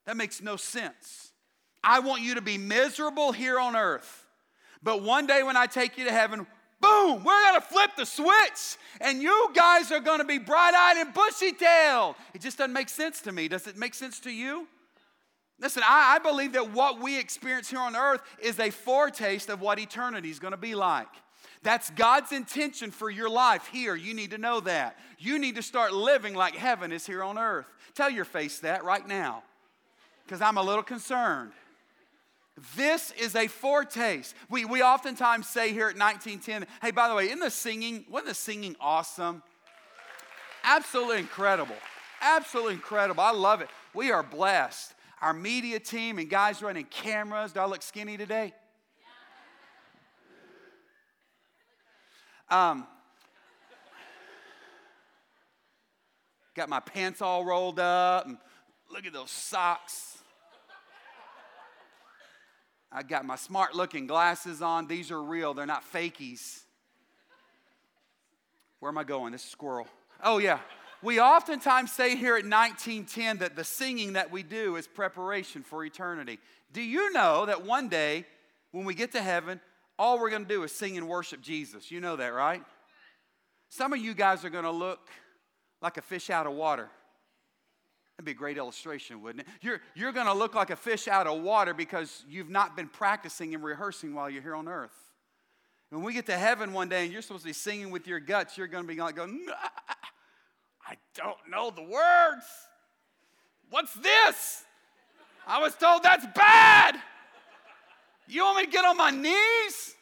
That 0.06 0.16
makes 0.16 0.42
no 0.42 0.56
sense. 0.56 1.34
I 1.84 2.00
want 2.00 2.22
you 2.22 2.36
to 2.36 2.42
be 2.42 2.58
miserable 2.58 3.34
here 3.34 3.60
on 3.60 3.76
earth. 3.76 4.26
But 4.82 5.04
one 5.04 5.28
day 5.28 5.44
when 5.44 5.58
I 5.58 5.66
take 5.66 5.98
you 5.98 6.06
to 6.06 6.12
heaven, 6.12 6.48
boom, 6.80 7.24
we're 7.26 7.44
gonna 7.44 7.60
flip 7.60 7.92
the 7.98 8.06
switch 8.06 8.78
and 9.02 9.22
you 9.22 9.52
guys 9.54 9.92
are 9.92 10.00
gonna 10.00 10.24
be 10.24 10.38
bright 10.38 10.74
eyed 10.74 11.06
and 11.06 11.14
bushy 11.14 11.52
tailed. 11.52 12.16
It 12.34 12.40
just 12.40 12.58
doesn't 12.58 12.72
make 12.72 12.88
sense 12.88 13.20
to 13.24 13.34
me. 13.34 13.50
Does 13.50 13.68
it 13.68 13.76
make 13.76 13.94
sense 13.94 14.22
to 14.22 14.32
you? 14.32 14.70
Listen, 15.60 15.84
I, 15.86 16.16
I, 16.16 16.20
believe 16.20 16.54
that 16.54 16.72
what 16.72 17.02
we 17.02 17.20
experience 17.20 17.70
here 17.70 17.80
on 17.80 17.96
earth 17.96 18.22
is 18.42 18.60
a 18.60 18.70
foretaste 18.70 19.50
of 19.50 19.60
what 19.60 19.78
eternity 19.78 20.30
is 20.30 20.40
gonna 20.40 20.58
be 20.58 20.74
like. 20.74 21.10
That's 21.64 21.90
God's 21.90 22.32
intention 22.32 22.92
for 22.92 23.10
your 23.10 23.30
life 23.30 23.68
here. 23.68 23.96
You 23.96 24.14
need 24.14 24.32
to 24.32 24.38
know 24.38 24.62
that. 24.62 24.98
You 25.18 25.38
need 25.38 25.56
to 25.56 25.62
start 25.62 25.92
living 25.92 26.34
like 26.34 26.56
heaven 26.56 26.94
is 26.94 27.06
here 27.06 27.24
on 27.24 27.38
earth. 27.38 27.66
Tell 27.94 28.10
your 28.10 28.24
face 28.24 28.60
that 28.60 28.86
right 28.86 29.06
now, 29.06 29.44
because 30.26 30.42
I'm 30.42 30.58
a 30.58 30.64
little 30.64 30.84
concerned. 30.84 31.52
This 32.76 33.12
is 33.20 33.36
a 33.36 33.48
foretaste. 33.48 34.36
We, 34.50 34.66
we 34.66 34.82
oftentimes 34.82 35.48
say 35.48 35.74
here 35.74 35.90
at 35.90 35.98
1910, 35.98 36.68
hey, 36.82 36.92
by 36.92 37.08
the 37.10 37.16
way, 37.16 37.26
isn't 37.26 37.40
the 37.40 37.50
singing, 37.50 38.06
wasn't 38.10 38.30
the 38.30 38.36
singing 38.36 38.76
awesome? 38.80 39.44
Absolutely 40.64 41.20
incredible. 41.20 41.76
Absolutely 42.22 42.74
incredible. 42.74 43.24
I 43.24 43.32
love 43.32 43.62
it. 43.62 43.70
We 43.94 44.12
are 44.12 44.24
blessed. 44.24 44.94
Our 45.22 45.34
media 45.34 45.80
team 45.80 46.18
and 46.18 46.30
guys 46.30 46.62
running 46.62 46.86
cameras. 46.86 47.52
Do 47.52 47.60
I 47.60 47.66
look 47.66 47.82
skinny 47.82 48.16
today? 48.18 48.54
Um, 52.50 52.88
got 56.56 56.68
my 56.68 56.80
pants 56.80 57.22
all 57.22 57.46
rolled 57.46 57.80
up, 57.80 58.26
and 58.26 58.38
look 58.92 59.06
at 59.06 59.14
those 59.14 59.30
socks. 59.30 60.18
I 62.92 63.04
got 63.04 63.24
my 63.24 63.36
smart 63.36 63.76
looking 63.76 64.08
glasses 64.08 64.64
on. 64.64 64.88
These 64.88 65.12
are 65.12 65.22
real, 65.22 65.54
they're 65.54 65.68
not 65.68 65.84
fakies. 65.94 66.62
Where 68.80 68.90
am 68.90 68.98
I 68.98 69.04
going? 69.04 69.34
This 69.34 69.44
squirrel. 69.44 69.88
Oh, 70.24 70.40
yeah. 70.40 70.60
We 71.02 71.20
oftentimes 71.22 71.92
say 71.92 72.16
here 72.16 72.36
at 72.36 72.44
1910 72.44 73.38
that 73.38 73.56
the 73.56 73.64
singing 73.64 74.14
that 74.14 74.32
we 74.32 74.44
do 74.44 74.76
is 74.76 74.88
preparation 74.88 75.64
for 75.64 75.86
eternity. 75.86 76.40
Do 76.74 76.82
you 76.82 77.12
know 77.14 77.46
that 77.46 77.66
one 77.66 77.88
day 77.88 78.26
when 78.72 78.84
we 78.84 78.94
get 78.94 79.14
to 79.14 79.22
heaven, 79.22 79.62
all 79.98 80.20
we're 80.20 80.30
going 80.30 80.44
to 80.44 80.50
do 80.50 80.64
is 80.64 80.74
sing 80.74 80.98
and 80.98 81.08
worship 81.08 81.42
Jesus? 81.42 81.90
You 81.90 82.02
know 82.02 82.18
that, 82.18 82.34
right? 82.34 82.64
Some 83.70 83.94
of 83.94 84.00
you 84.00 84.14
guys 84.14 84.44
are 84.44 84.50
going 84.50 84.66
to 84.66 84.72
look 84.72 85.00
like 85.82 85.98
a 85.98 86.02
fish 86.02 86.30
out 86.30 86.46
of 86.48 86.54
water. 86.54 86.90
That'd 88.18 88.26
be 88.26 88.32
a 88.32 88.36
great 88.36 88.58
illustration, 88.58 89.22
wouldn't 89.22 89.48
it? 89.48 89.54
You're, 89.62 89.80
you're 89.96 90.12
going 90.12 90.26
to 90.26 90.34
look 90.34 90.54
like 90.54 90.70
a 90.70 90.76
fish 90.76 91.08
out 91.08 91.28
of 91.28 91.42
water 91.42 91.74
because 91.74 92.26
you've 92.28 92.50
not 92.50 92.76
been 92.76 92.90
practicing 92.90 93.56
and 93.56 93.64
rehearsing 93.64 94.14
while 94.14 94.30
you're 94.30 94.42
here 94.42 94.56
on 94.56 94.68
earth. 94.68 94.92
When 95.90 96.04
we 96.04 96.14
get 96.14 96.26
to 96.26 96.38
heaven 96.38 96.74
one 96.74 96.90
day 96.90 97.06
and 97.06 97.14
you're 97.14 97.22
supposed 97.22 97.44
to 97.44 97.48
be 97.48 97.54
singing 97.54 97.90
with 97.90 98.06
your 98.06 98.20
guts, 98.20 98.58
you're 98.58 98.68
going 98.68 98.84
to 98.84 98.94
be 98.94 99.00
like, 99.00 99.16
going, 99.16 99.48
I 100.90 100.96
don't 101.14 101.38
know 101.50 101.70
the 101.70 101.84
words. 101.84 102.46
What's 103.70 103.94
this? 103.94 104.64
I 105.46 105.60
was 105.62 105.76
told 105.76 106.02
that's 106.02 106.26
bad. 106.36 106.96
You 108.28 108.44
want 108.44 108.58
me 108.58 108.66
to 108.66 108.72
get 108.72 108.86
on 108.86 108.98
my 108.98 109.12
knees? 109.12 109.96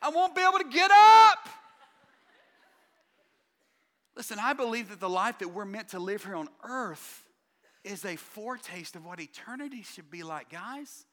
I 0.00 0.08
won't 0.08 0.34
be 0.34 0.40
able 0.40 0.58
to 0.58 0.70
get 0.70 0.90
up. 0.90 1.48
Listen, 4.16 4.38
I 4.38 4.54
believe 4.54 4.88
that 4.88 5.00
the 5.00 5.08
life 5.08 5.38
that 5.38 5.48
we're 5.48 5.64
meant 5.64 5.88
to 5.90 5.98
live 5.98 6.24
here 6.24 6.36
on 6.36 6.48
earth 6.64 7.22
is 7.84 8.04
a 8.04 8.16
foretaste 8.16 8.96
of 8.96 9.04
what 9.04 9.20
eternity 9.20 9.82
should 9.82 10.10
be 10.10 10.22
like, 10.22 10.50
guys. 10.50 11.04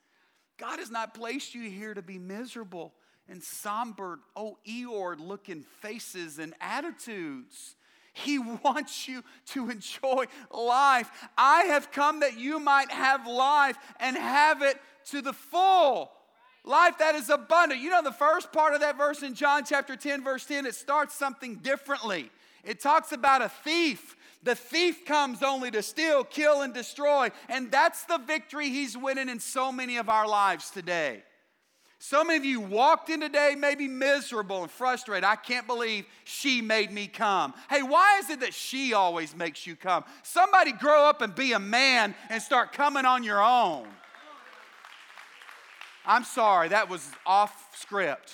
God 0.57 0.79
has 0.79 0.89
not 0.89 1.13
placed 1.13 1.53
you 1.53 1.69
here 1.69 1.93
to 1.93 2.01
be 2.01 2.17
miserable 2.17 2.93
and 3.29 3.43
somber, 3.43 4.19
oh, 4.35 4.57
Eeyore 4.67 5.19
looking 5.19 5.63
faces 5.81 6.39
and 6.39 6.53
attitudes. 6.61 7.75
He 8.23 8.39
wants 8.39 9.07
you 9.07 9.23
to 9.47 9.69
enjoy 9.69 10.25
life. 10.51 11.09
I 11.37 11.63
have 11.63 11.91
come 11.91 12.21
that 12.21 12.37
you 12.37 12.59
might 12.59 12.91
have 12.91 13.27
life 13.27 13.77
and 13.99 14.17
have 14.17 14.61
it 14.61 14.79
to 15.11 15.21
the 15.21 15.33
full. 15.33 16.11
life 16.63 16.97
that 16.97 17.15
is 17.15 17.29
abundant. 17.29 17.81
You 17.81 17.89
know, 17.89 18.01
the 18.01 18.11
first 18.11 18.51
part 18.51 18.73
of 18.73 18.81
that 18.81 18.97
verse 18.97 19.23
in 19.23 19.33
John 19.33 19.63
chapter 19.65 19.95
10, 19.95 20.23
verse 20.23 20.45
10, 20.45 20.65
it 20.65 20.75
starts 20.75 21.15
something 21.15 21.55
differently. 21.55 22.29
It 22.63 22.81
talks 22.81 23.11
about 23.13 23.41
a 23.41 23.49
thief. 23.49 24.15
The 24.43 24.55
thief 24.55 25.05
comes 25.05 25.41
only 25.41 25.71
to 25.71 25.81
steal, 25.81 26.23
kill, 26.23 26.61
and 26.61 26.73
destroy. 26.73 27.29
And 27.47 27.71
that's 27.71 28.03
the 28.03 28.17
victory 28.17 28.69
he's 28.69 28.97
winning 28.97 29.29
in 29.29 29.39
so 29.39 29.71
many 29.71 29.97
of 29.97 30.09
our 30.09 30.27
lives 30.27 30.69
today. 30.69 31.23
So 31.99 32.23
many 32.23 32.37
of 32.37 32.45
you 32.45 32.61
walked 32.61 33.09
in 33.09 33.21
today 33.21 33.55
maybe 33.57 33.87
miserable 33.87 34.61
and 34.61 34.71
frustrated. 34.71 35.23
I 35.23 35.35
can't 35.35 35.65
believe 35.65 36.05
she 36.25 36.61
made 36.61 36.91
me 36.91 37.07
come. 37.07 37.53
Hey, 37.69 37.81
why 37.81 38.19
is 38.19 38.29
it 38.29 38.41
that 38.41 38.53
she 38.53 38.93
always 38.93 39.35
makes 39.35 39.65
you 39.65 39.75
come? 39.75 40.03
Somebody 40.21 40.73
grow 40.73 41.05
up 41.05 41.21
and 41.21 41.33
be 41.33 41.53
a 41.53 41.59
man 41.59 42.13
and 42.29 42.41
start 42.41 42.71
coming 42.71 43.05
on 43.05 43.23
your 43.23 43.41
own. 43.43 43.87
I'm 46.05 46.23
sorry, 46.23 46.69
that 46.69 46.87
was 46.87 47.09
off 47.25 47.75
script, 47.75 48.31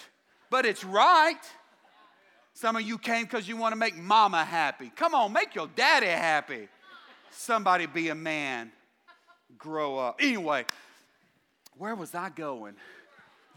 but 0.51 0.65
it's 0.65 0.83
right. 0.83 1.39
Some 2.53 2.75
of 2.75 2.83
you 2.83 2.99
came 2.99 3.23
because 3.23 3.47
you 3.47 3.57
want 3.57 3.71
to 3.71 3.77
make 3.77 3.95
mama 3.95 4.45
happy. 4.45 4.91
Come 4.95 5.15
on, 5.15 5.33
make 5.33 5.55
your 5.55 5.67
daddy 5.75 6.05
happy. 6.05 6.67
Somebody 7.31 7.87
be 7.87 8.09
a 8.09 8.15
man, 8.15 8.71
grow 9.57 9.97
up. 9.97 10.19
Anyway, 10.21 10.65
where 11.77 11.95
was 11.95 12.13
I 12.13 12.29
going? 12.29 12.75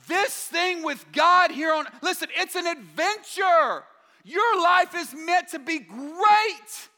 This 0.07 0.33
thing 0.35 0.83
with 0.83 1.05
God 1.13 1.51
here 1.51 1.73
on, 1.73 1.87
listen, 2.03 2.29
it's 2.37 2.55
an 2.55 2.67
adventure. 2.67 3.85
Your 4.25 4.63
life 4.63 4.95
is 4.95 5.15
meant 5.15 5.49
to 5.49 5.59
be 5.59 5.79
great. 5.79 6.89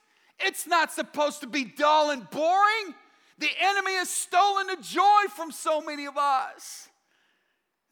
It's 0.41 0.67
not 0.67 0.93
supposed 0.93 1.41
to 1.41 1.47
be 1.47 1.65
dull 1.65 2.11
and 2.11 2.29
boring. 2.31 2.95
The 3.39 3.51
enemy 3.61 3.93
has 3.95 4.11
stolen 4.11 4.67
the 4.69 4.77
joy 4.81 5.29
from 5.35 5.53
so 5.53 5.81
many 5.81 6.07
of 6.07 6.17
us. 6.17 6.89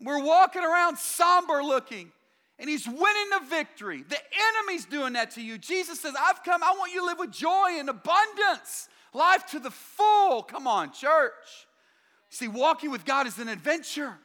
We're 0.01 0.23
walking 0.23 0.63
around 0.63 0.99
somber 0.99 1.63
looking, 1.63 2.13
and 2.59 2.69
he's 2.69 2.87
winning 2.87 3.31
the 3.31 3.47
victory. 3.49 4.05
The 4.07 4.19
enemy's 4.59 4.85
doing 4.85 5.15
that 5.15 5.33
to 5.33 5.43
you. 5.43 5.57
Jesus 5.57 6.01
says, 6.01 6.15
I've 6.21 6.43
come, 6.43 6.63
I 6.63 6.75
want 6.79 6.93
you 6.93 7.01
to 7.01 7.07
live 7.07 7.19
with 7.19 7.31
joy 7.31 7.77
and 7.79 7.89
abundance, 7.89 8.89
life 9.15 9.47
to 9.53 9.61
the 9.61 9.71
full. 9.71 10.43
Come 10.43 10.67
on, 10.67 10.93
church. 10.93 11.33
See, 12.29 12.49
walking 12.49 12.91
with 12.91 13.05
God 13.05 13.27
is 13.27 13.39
an 13.39 13.49
adventure. 13.49 14.19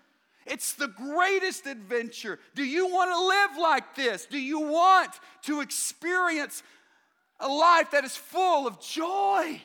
It's 0.45 0.73
the 0.73 0.88
greatest 0.88 1.67
adventure. 1.67 2.39
Do 2.56 2.63
you 2.63 2.88
want 2.88 3.12
to 3.12 3.25
live 3.25 3.62
like 3.62 3.95
this? 3.95 4.25
Do 4.25 4.39
you 4.39 4.60
want 4.60 5.12
to 5.43 5.62
experience 5.62 6.63
a 7.39 7.47
life 7.47 7.91
that 7.91 8.04
is 8.04 8.15
full 8.15 8.67
of 8.67 8.80
joy? 8.82 9.62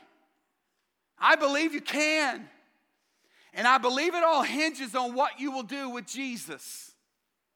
I 1.19 1.37
believe 1.37 1.73
you 1.73 1.81
can. 1.81 2.49
And 3.55 3.67
I 3.67 3.79
believe 3.79 4.15
it 4.15 4.23
all 4.23 4.43
hinges 4.43 4.95
on 4.95 5.15
what 5.15 5.41
you 5.41 5.51
will 5.51 5.63
do 5.63 5.89
with 5.89 6.07
Jesus. 6.07 6.93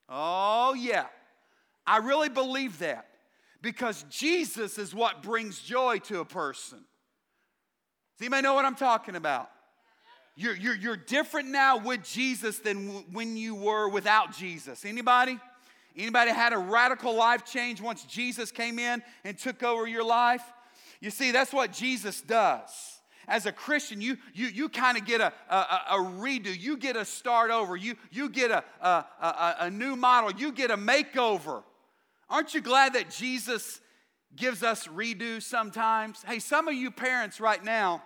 Oh, 0.08 0.74
yeah. 0.74 1.06
I 1.86 1.98
really 1.98 2.30
believe 2.30 2.78
that 2.78 3.06
because 3.60 4.04
Jesus 4.08 4.78
is 4.78 4.94
what 4.94 5.22
brings 5.22 5.60
joy 5.60 5.98
to 6.04 6.20
a 6.20 6.24
person. 6.24 6.78
Does 6.78 8.26
anybody 8.26 8.42
know 8.42 8.54
what 8.54 8.64
I'm 8.64 8.76
talking 8.76 9.14
about? 9.14 9.50
You're, 10.40 10.56
you're, 10.56 10.74
you're 10.74 10.96
different 10.96 11.50
now 11.50 11.76
with 11.76 12.02
Jesus 12.02 12.60
than 12.60 12.86
w- 12.86 13.04
when 13.12 13.36
you 13.36 13.54
were 13.54 13.90
without 13.90 14.34
Jesus. 14.34 14.86
Anybody? 14.86 15.38
Anybody 15.94 16.30
had 16.30 16.54
a 16.54 16.58
radical 16.58 17.14
life 17.14 17.44
change 17.44 17.78
once 17.82 18.04
Jesus 18.04 18.50
came 18.50 18.78
in 18.78 19.02
and 19.22 19.36
took 19.36 19.62
over 19.62 19.86
your 19.86 20.02
life? 20.02 20.42
You 20.98 21.10
see, 21.10 21.30
that's 21.30 21.52
what 21.52 21.72
Jesus 21.74 22.22
does. 22.22 22.70
As 23.28 23.44
a 23.44 23.52
Christian, 23.52 24.00
you, 24.00 24.16
you, 24.32 24.46
you 24.46 24.70
kind 24.70 24.96
of 24.96 25.04
get 25.04 25.20
a, 25.20 25.30
a, 25.50 25.80
a, 25.90 25.96
redo. 25.98 26.58
You 26.58 26.78
get 26.78 26.96
a 26.96 27.04
start 27.04 27.50
over. 27.50 27.76
You, 27.76 27.96
you 28.10 28.30
get 28.30 28.50
a, 28.50 28.64
a, 28.80 28.88
a, 29.20 29.56
a 29.60 29.70
new 29.70 29.94
model. 29.94 30.32
You 30.32 30.52
get 30.52 30.70
a 30.70 30.76
makeover. 30.78 31.64
Aren't 32.30 32.54
you 32.54 32.62
glad 32.62 32.94
that 32.94 33.10
Jesus 33.10 33.82
gives 34.34 34.62
us 34.62 34.86
redo 34.86 35.42
sometimes? 35.42 36.22
Hey, 36.26 36.38
some 36.38 36.66
of 36.66 36.72
you 36.72 36.90
parents 36.90 37.40
right 37.40 37.62
now, 37.62 38.02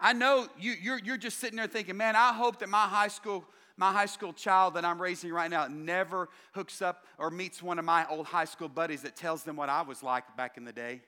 I 0.00 0.12
know 0.12 0.48
you, 0.58 0.74
you're, 0.80 0.98
you're 0.98 1.16
just 1.16 1.38
sitting 1.38 1.56
there 1.56 1.66
thinking, 1.66 1.96
man, 1.96 2.16
I 2.16 2.32
hope 2.32 2.58
that 2.60 2.68
my 2.68 2.86
high 2.86 3.08
school 3.08 3.44
my 3.76 3.92
high 3.92 4.06
school 4.06 4.32
child 4.32 4.74
that 4.74 4.84
I'm 4.84 5.02
raising 5.02 5.32
right 5.32 5.50
now 5.50 5.66
never 5.66 6.28
hooks 6.52 6.80
up 6.80 7.04
or 7.18 7.30
meets 7.30 7.62
one 7.62 7.78
of 7.78 7.84
my 7.84 8.06
old 8.08 8.26
high 8.26 8.44
school 8.44 8.68
buddies 8.68 9.02
that 9.02 9.16
tells 9.16 9.42
them 9.42 9.56
what 9.56 9.68
I 9.68 9.82
was 9.82 10.02
like 10.02 10.36
back 10.36 10.56
in 10.56 10.64
the 10.64 10.72
day. 10.72 11.00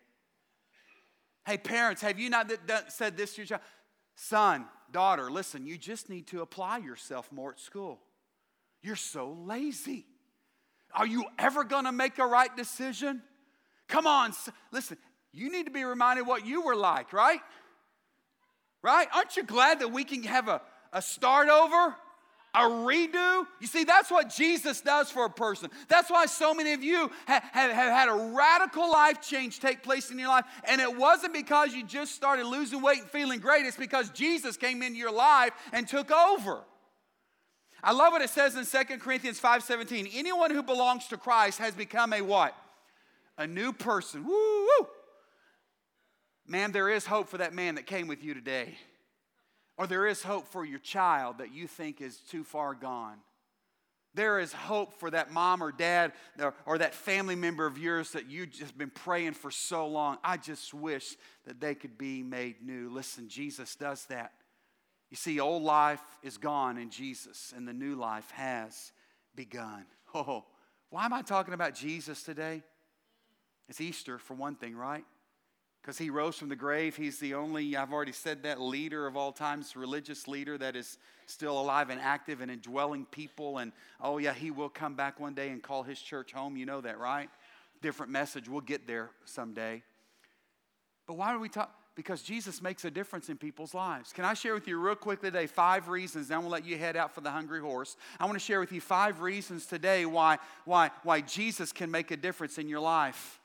Hey, 1.46 1.59
parents, 1.59 2.03
have 2.03 2.18
you 2.18 2.29
not 2.29 2.51
said 2.88 3.16
this 3.16 3.35
to 3.35 3.42
your 3.42 3.46
child? 3.46 3.61
Son, 4.16 4.66
daughter, 4.90 5.31
listen, 5.31 5.66
you 5.66 5.79
just 5.79 6.11
need 6.11 6.27
to 6.29 6.40
apply 6.40 6.79
yourself 6.79 7.31
more 7.31 7.53
at 7.53 7.61
school. 7.61 8.01
You're 8.83 8.96
so 8.96 9.37
lazy. 9.44 10.07
Are 10.92 11.07
you 11.07 11.25
ever 11.38 11.62
gonna 11.62 11.92
make 11.92 12.18
a 12.18 12.27
right 12.27 12.55
decision? 12.57 13.22
Come 13.87 14.07
on, 14.07 14.33
listen, 14.72 14.96
you 15.33 15.53
need 15.53 15.66
to 15.66 15.72
be 15.72 15.85
reminded 15.85 16.27
what 16.27 16.46
you 16.46 16.62
were 16.62 16.75
like, 16.75 17.12
right? 17.12 17.40
Right? 18.87 19.09
Aren't 19.12 19.37
you 19.37 19.42
glad 19.42 19.81
that 19.81 19.90
we 19.90 20.05
can 20.05 20.22
have 20.22 20.46
a, 20.46 20.62
a 20.92 21.03
start 21.03 21.49
over? 21.49 21.96
A 22.55 22.61
redo? 22.61 23.44
You 23.61 23.66
see, 23.66 23.83
that's 23.83 24.12
what 24.12 24.31
Jesus 24.31 24.81
does 24.81 25.11
for 25.11 25.25
a 25.25 25.29
person. 25.29 25.70
That's 25.88 26.09
why 26.09 26.27
so 26.27 26.55
many 26.55 26.72
of 26.72 26.85
you 26.85 27.11
have, 27.27 27.42
have, 27.51 27.72
have, 27.72 27.92
had 27.92 28.09
a 28.09 28.33
radical 28.33 28.88
life 28.88 29.20
change 29.20 29.59
take 29.59 29.83
place 29.83 30.12
in 30.12 30.20
your 30.20 30.29
life. 30.29 30.44
And 30.68 30.81
it 30.81 30.96
wasn't 30.96 31.33
because 31.33 31.75
you 31.75 31.85
just 31.85 32.14
started 32.14 32.46
losing 32.46 32.81
weight 32.81 33.01
and 33.01 33.11
feeling 33.11 33.40
great, 33.40 33.66
it's 33.66 33.77
because 33.77 34.09
Jesus 34.11 34.57
came 34.57 34.85
into 34.85 34.99
your 34.99 35.11
life 35.11 35.51
and 35.72 35.88
took 35.88 36.12
over. 36.12 36.61
I 37.83 37.90
love 37.90 38.12
what 38.12 38.22
it 38.22 38.31
says 38.31 38.55
in 38.55 38.64
2 38.64 38.99
Corinthians 39.01 39.40
5:17. 39.40 40.12
Anyone 40.14 40.53
who 40.53 40.62
belongs 40.62 41.09
to 41.09 41.16
Christ 41.16 41.59
has 41.59 41.75
become 41.75 42.12
a 42.12 42.20
what? 42.20 42.57
A 43.37 43.49
new 43.49 43.72
person. 43.72 44.25
Woo, 44.25 44.33
woo. 44.33 44.87
Man, 46.48 46.72
there 46.72 46.88
is 46.88 47.06
hope 47.06 47.28
for 47.28 47.38
that 47.38 47.54
man 47.54 47.74
that 47.74 47.87
came 47.87 48.06
with 48.06 48.22
you 48.22 48.35
today. 48.35 48.76
Or 49.76 49.87
there 49.87 50.06
is 50.06 50.22
hope 50.22 50.46
for 50.48 50.64
your 50.64 50.78
child 50.78 51.38
that 51.38 51.52
you 51.52 51.66
think 51.66 52.00
is 52.00 52.16
too 52.16 52.44
far 52.44 52.74
gone. 52.74 53.18
There 54.14 54.38
is 54.38 54.50
hope 54.52 54.94
for 54.94 55.11
that 55.11 55.30
mom 55.30 55.62
or 55.62 55.70
dad 55.70 56.12
or, 56.64 56.78
that 56.78 56.94
family 56.94 57.35
member 57.35 57.66
of 57.66 57.76
yours 57.76 58.12
that 58.12 58.30
you've 58.30 58.50
just 58.50 58.78
been 58.78 58.88
praying 58.88 59.35
for 59.35 59.50
so 59.50 59.87
long. 59.87 60.16
I 60.24 60.38
just 60.38 60.72
wish 60.72 61.16
that 61.44 61.61
they 61.61 61.74
could 61.74 61.98
be 61.98 62.22
made 62.22 62.62
new. 62.62 62.88
Listen, 62.88 63.28
Jesus 63.28 63.76
does 63.76 64.06
that. 64.06 64.32
You 65.11 65.18
see, 65.18 65.38
old 65.38 65.62
life 65.62 66.00
is 66.22 66.38
gone 66.38 66.78
in 66.78 66.88
Jesus, 66.88 67.52
and 67.54 67.68
the 67.68 67.74
new 67.74 67.94
life 67.94 68.30
has 68.30 68.92
begun. 69.35 69.85
Oh, 70.14 70.44
why 70.88 71.04
am 71.04 71.12
I 71.12 71.20
talking 71.20 71.52
about 71.52 71.74
Jesus 71.74 72.22
today? 72.22 72.62
It's 73.68 73.82
Easter, 73.82 74.18
for 74.18 74.32
one 74.32 74.54
thing, 74.54 74.74
right? 74.74 75.04
Because 75.87 75.99
he 75.99 76.11
rose 76.11 76.37
from 76.37 76.49
the 76.49 76.57
grave. 76.57 76.96
He's 76.96 77.20
the 77.20 77.35
only, 77.35 77.77
I've 77.77 77.92
already 77.92 78.11
said 78.11 78.42
that, 78.42 78.61
leader 78.61 79.07
of 79.07 79.16
all 79.16 79.31
times, 79.31 79.77
religious 79.77 80.27
leader 80.27 80.59
that 80.59 80.75
is 80.75 80.99
still 81.27 81.61
alive 81.61 81.90
and 81.90 82.01
active 82.01 82.40
and 82.40 82.51
indwelling 82.51 83.05
people. 83.05 83.59
And 83.59 83.70
oh, 84.01 84.18
yeah, 84.18 84.35
he 84.35 84.51
will 84.51 84.68
come 84.68 84.96
back 84.96 85.20
one 85.20 85.35
day 85.35 85.51
and 85.51 85.62
call 85.62 85.85
his 85.85 86.01
church 86.01 86.33
home. 86.33 86.57
You 86.57 86.66
know 86.66 86.81
that, 86.81 86.99
right? 86.99 87.31
Different 87.83 88.11
message. 88.11 88.49
We'll 88.49 88.62
get 88.62 88.88
there 88.88 89.11
someday. 89.27 89.85
But 91.07 91.14
why 91.14 91.33
do 91.33 91.38
we 91.38 91.49
talk? 91.49 91.72
Because 91.94 92.20
Jesus 92.20 92.61
makes 92.61 92.85
a 92.85 92.90
difference 92.90 93.29
in 93.29 93.37
people's 93.37 93.72
lives. 93.72 94.12
Can 94.12 94.25
I 94.25 94.35
share 94.35 94.55
with 94.55 94.66
you 94.66 94.81
real 94.81 94.96
quick 94.96 95.20
today 95.20 95.46
five 95.46 95.87
reasons? 95.87 96.27
Then 96.27 96.40
we'll 96.40 96.51
let 96.51 96.66
you 96.66 96.77
head 96.77 96.96
out 96.96 97.14
for 97.14 97.20
the 97.20 97.31
hungry 97.31 97.61
horse. 97.61 97.96
I 98.18 98.25
want 98.25 98.35
to 98.35 98.44
share 98.44 98.59
with 98.59 98.72
you 98.72 98.81
five 98.81 99.20
reasons 99.20 99.66
today 99.66 100.05
why, 100.05 100.38
why, 100.64 100.90
why 101.05 101.20
Jesus 101.20 101.70
can 101.70 101.92
make 101.92 102.11
a 102.11 102.16
difference 102.16 102.59
in 102.59 102.68
your 102.68 102.81
life 102.81 103.40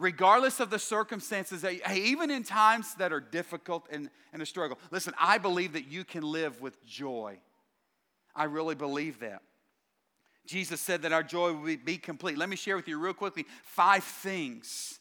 regardless 0.00 0.60
of 0.60 0.70
the 0.70 0.78
circumstances, 0.78 1.64
even 1.94 2.30
in 2.30 2.42
times 2.42 2.94
that 2.94 3.12
are 3.12 3.20
difficult 3.20 3.86
and, 3.90 4.08
and 4.32 4.40
a 4.40 4.46
struggle. 4.46 4.78
Listen, 4.90 5.12
I 5.20 5.38
believe 5.38 5.74
that 5.74 5.86
you 5.86 6.04
can 6.04 6.22
live 6.22 6.60
with 6.60 6.82
joy. 6.84 7.38
I 8.34 8.44
really 8.44 8.74
believe 8.74 9.20
that. 9.20 9.42
Jesus 10.46 10.80
said 10.80 11.02
that 11.02 11.12
our 11.12 11.22
joy 11.22 11.52
will 11.52 11.76
be 11.84 11.98
complete. 11.98 12.38
Let 12.38 12.48
me 12.48 12.56
share 12.56 12.76
with 12.76 12.88
you 12.88 12.98
real 12.98 13.12
quickly 13.12 13.44
five 13.62 14.02
things 14.02 14.98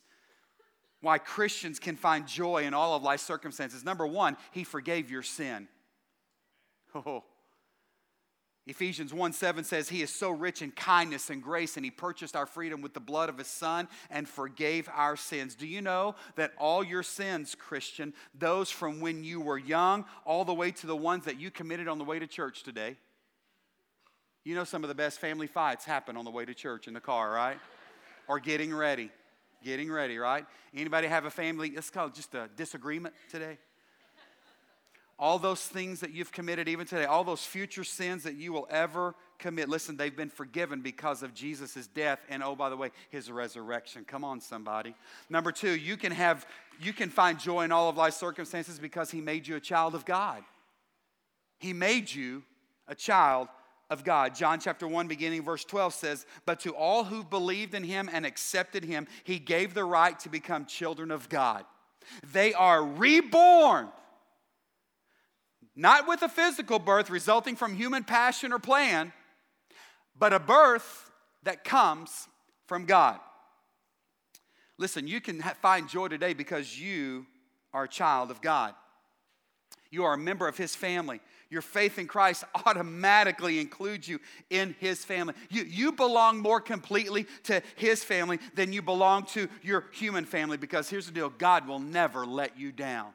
why 1.02 1.18
Christians 1.18 1.80
can 1.80 1.96
find 1.96 2.28
joy 2.28 2.64
in 2.64 2.74
all 2.74 2.94
of 2.94 3.02
life's 3.02 3.24
circumstances. 3.24 3.86
Number 3.86 4.06
one, 4.06 4.36
He 4.52 4.64
forgave 4.64 5.10
your 5.10 5.24
sin. 5.24 5.68
Oh, 6.96 7.24
Ephesians 8.68 9.14
1 9.14 9.34
7 9.34 9.64
says, 9.64 9.90
He 9.90 10.02
is 10.02 10.14
so 10.14 10.30
rich 10.30 10.62
in 10.62 10.72
kindness 10.72 11.30
and 11.30 11.42
grace, 11.42 11.76
and 11.76 11.84
He 11.84 11.92
purchased 11.92 12.36
our 12.36 12.46
freedom 12.46 12.82
with 12.82 12.94
the 12.94 13.00
blood 13.00 13.30
of 13.30 13.38
His 13.38 13.48
Son 13.48 13.88
and 14.10 14.28
forgave 14.28 14.88
our 14.94 15.16
sins. 15.16 15.56
Do 15.56 15.66
you 15.66 15.82
know 15.82 16.16
that 16.36 16.54
all 16.58 16.84
your 16.84 17.04
sins, 17.04 17.56
Christian, 17.56 18.14
those 18.38 18.70
from 18.70 19.00
when 19.00 19.24
you 19.24 19.42
were 19.42 19.58
young, 19.58 20.06
all 20.26 20.46
the 20.46 20.54
way 20.54 20.72
to 20.72 20.88
the 20.88 20.96
ones 20.96 21.26
that 21.26 21.40
you 21.40 21.50
committed 21.50 21.88
on 21.88 21.98
the 21.98 22.04
way 22.04 22.20
to 22.20 22.28
church 22.28 22.64
today? 22.64 22.98
You 24.44 24.56
know, 24.56 24.64
some 24.64 24.84
of 24.84 24.88
the 24.88 24.96
best 24.96 25.20
family 25.20 25.48
fights 25.48 25.86
happen 25.86 26.16
on 26.16 26.26
the 26.26 26.32
way 26.32 26.46
to 26.46 26.54
church 26.54 26.88
in 26.88 26.94
the 26.94 27.02
car, 27.02 27.32
right? 27.32 27.58
or 28.30 28.40
getting 28.40 28.74
ready. 28.74 29.10
Getting 29.62 29.92
ready, 29.92 30.18
right? 30.18 30.46
Anybody 30.74 31.08
have 31.08 31.26
a 31.26 31.32
family? 31.32 31.70
It's 31.70 31.90
called 31.90 32.16
just 32.16 32.34
a 32.34 32.50
disagreement 32.56 33.14
today 33.30 33.58
all 35.20 35.38
those 35.38 35.62
things 35.62 36.00
that 36.00 36.12
you've 36.12 36.32
committed 36.32 36.70
even 36.70 36.88
today, 36.88 37.06
all 37.06 37.24
those 37.24 37.46
future 37.46 37.84
sins 37.84 38.24
that 38.24 38.36
you 38.36 38.54
will 38.54 38.68
ever 38.70 39.14
commit, 39.38 39.68
listen, 39.68 39.98
they've 39.98 40.16
been 40.16 40.30
forgiven 40.30 40.82
because 40.82 41.24
of 41.24 41.34
Jesus' 41.34 41.88
death 41.88 42.20
and 42.30 42.42
oh, 42.42 42.56
by 42.56 42.70
the 42.70 42.78
way, 42.78 42.92
his 43.10 43.30
resurrection. 43.30 44.06
Come 44.06 44.24
on, 44.24 44.40
somebody. 44.40 44.96
Number 45.30 45.52
two, 45.52 45.76
you 45.76 45.98
can 45.98 46.12
have 46.14 46.48
you 46.82 46.94
can 46.94 47.10
find 47.10 47.38
joy 47.38 47.64
in 47.64 47.72
all 47.74 47.90
of 47.90 47.98
life's 47.98 48.16
circumstances 48.16 48.80
because 48.80 49.12
he 49.12 49.20
made 49.20 49.46
you 49.46 49.58
a 49.58 49.60
child 49.60 49.94
of 49.94 50.06
God. 50.06 50.44
He 51.60 51.74
made 51.74 52.12
you 52.14 52.44
a 52.88 52.96
child 52.96 53.50
of 53.90 54.04
God. 54.04 54.36
John 54.36 54.60
chapter 54.60 54.88
1, 54.88 55.08
beginning 55.08 55.44
verse 55.44 55.66
12 55.66 55.94
says, 55.94 56.26
But 56.46 56.62
to 56.62 56.74
all 56.74 57.04
who 57.04 57.24
believed 57.24 57.74
in 57.74 57.84
him 57.84 58.10
and 58.12 58.26
accepted 58.26 58.86
him, 58.86 59.08
he 59.24 59.40
gave 59.40 59.74
the 59.74 59.84
right 59.84 60.18
to 60.22 60.30
become 60.30 60.66
children 60.66 61.12
of 61.12 61.28
God. 61.28 61.66
They 62.32 62.54
are 62.54 62.84
reborn, 62.84 63.90
not 65.80 66.10
with 66.10 66.22
a 66.22 66.30
physical 66.30 66.78
birth 66.78 67.10
resulting 67.10 67.56
from 67.56 67.74
human 67.74 68.04
passion 68.04 68.52
or 68.52 68.60
plan, 68.60 69.14
but 70.18 70.34
a 70.34 70.40
birth 70.40 71.10
that 71.44 71.64
comes 71.64 72.28
from 72.68 72.84
God. 72.84 73.18
Listen, 74.78 75.08
you 75.08 75.22
can 75.22 75.42
find 75.62 75.88
joy 75.88 76.10
today 76.10 76.34
because 76.34 76.78
you 76.78 77.26
are 77.74 77.86
a 77.86 77.88
child 77.88 78.30
of 78.30 78.42
God. 78.42 78.74
You 79.90 80.04
are 80.04 80.14
a 80.14 80.18
member 80.18 80.50
of 80.50 80.58
His 80.58 80.76
family. 80.76 81.22
Your 81.50 81.62
faith 81.62 81.98
in 81.98 82.08
Christ 82.08 82.44
automatically 82.66 83.60
includes 83.60 84.06
you 84.06 84.20
in 84.50 84.76
His 84.80 85.06
family. 85.06 85.34
You, 85.50 85.64
you 85.64 85.94
belong 85.94 86.40
more 86.40 86.60
completely 86.60 87.26
to 87.44 87.64
His 87.78 88.04
family 88.04 88.40
than 88.54 88.74
you 88.74 88.82
belong 88.82 89.24
to 89.28 89.48
your 89.64 89.86
human 89.94 90.26
family 90.26 90.58
because 90.58 90.90
here's 90.90 91.06
the 91.06 91.14
deal 91.14 91.30
God 91.30 91.70
will 91.70 91.80
never 91.80 92.26
let 92.26 92.60
you 92.60 92.74
down. 92.74 93.14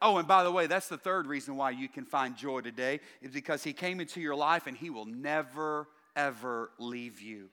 Oh, 0.00 0.18
and 0.18 0.28
by 0.28 0.44
the 0.44 0.52
way, 0.52 0.66
that's 0.66 0.88
the 0.88 0.96
third 0.96 1.26
reason 1.26 1.56
why 1.56 1.70
you 1.70 1.88
can 1.88 2.04
find 2.04 2.36
joy 2.36 2.60
today, 2.60 3.00
is 3.20 3.32
because 3.32 3.64
He 3.64 3.72
came 3.72 4.00
into 4.00 4.20
your 4.20 4.36
life 4.36 4.66
and 4.66 4.76
He 4.76 4.90
will 4.90 5.06
never, 5.06 5.88
ever 6.14 6.70
leave 6.78 7.20
you. 7.20 7.48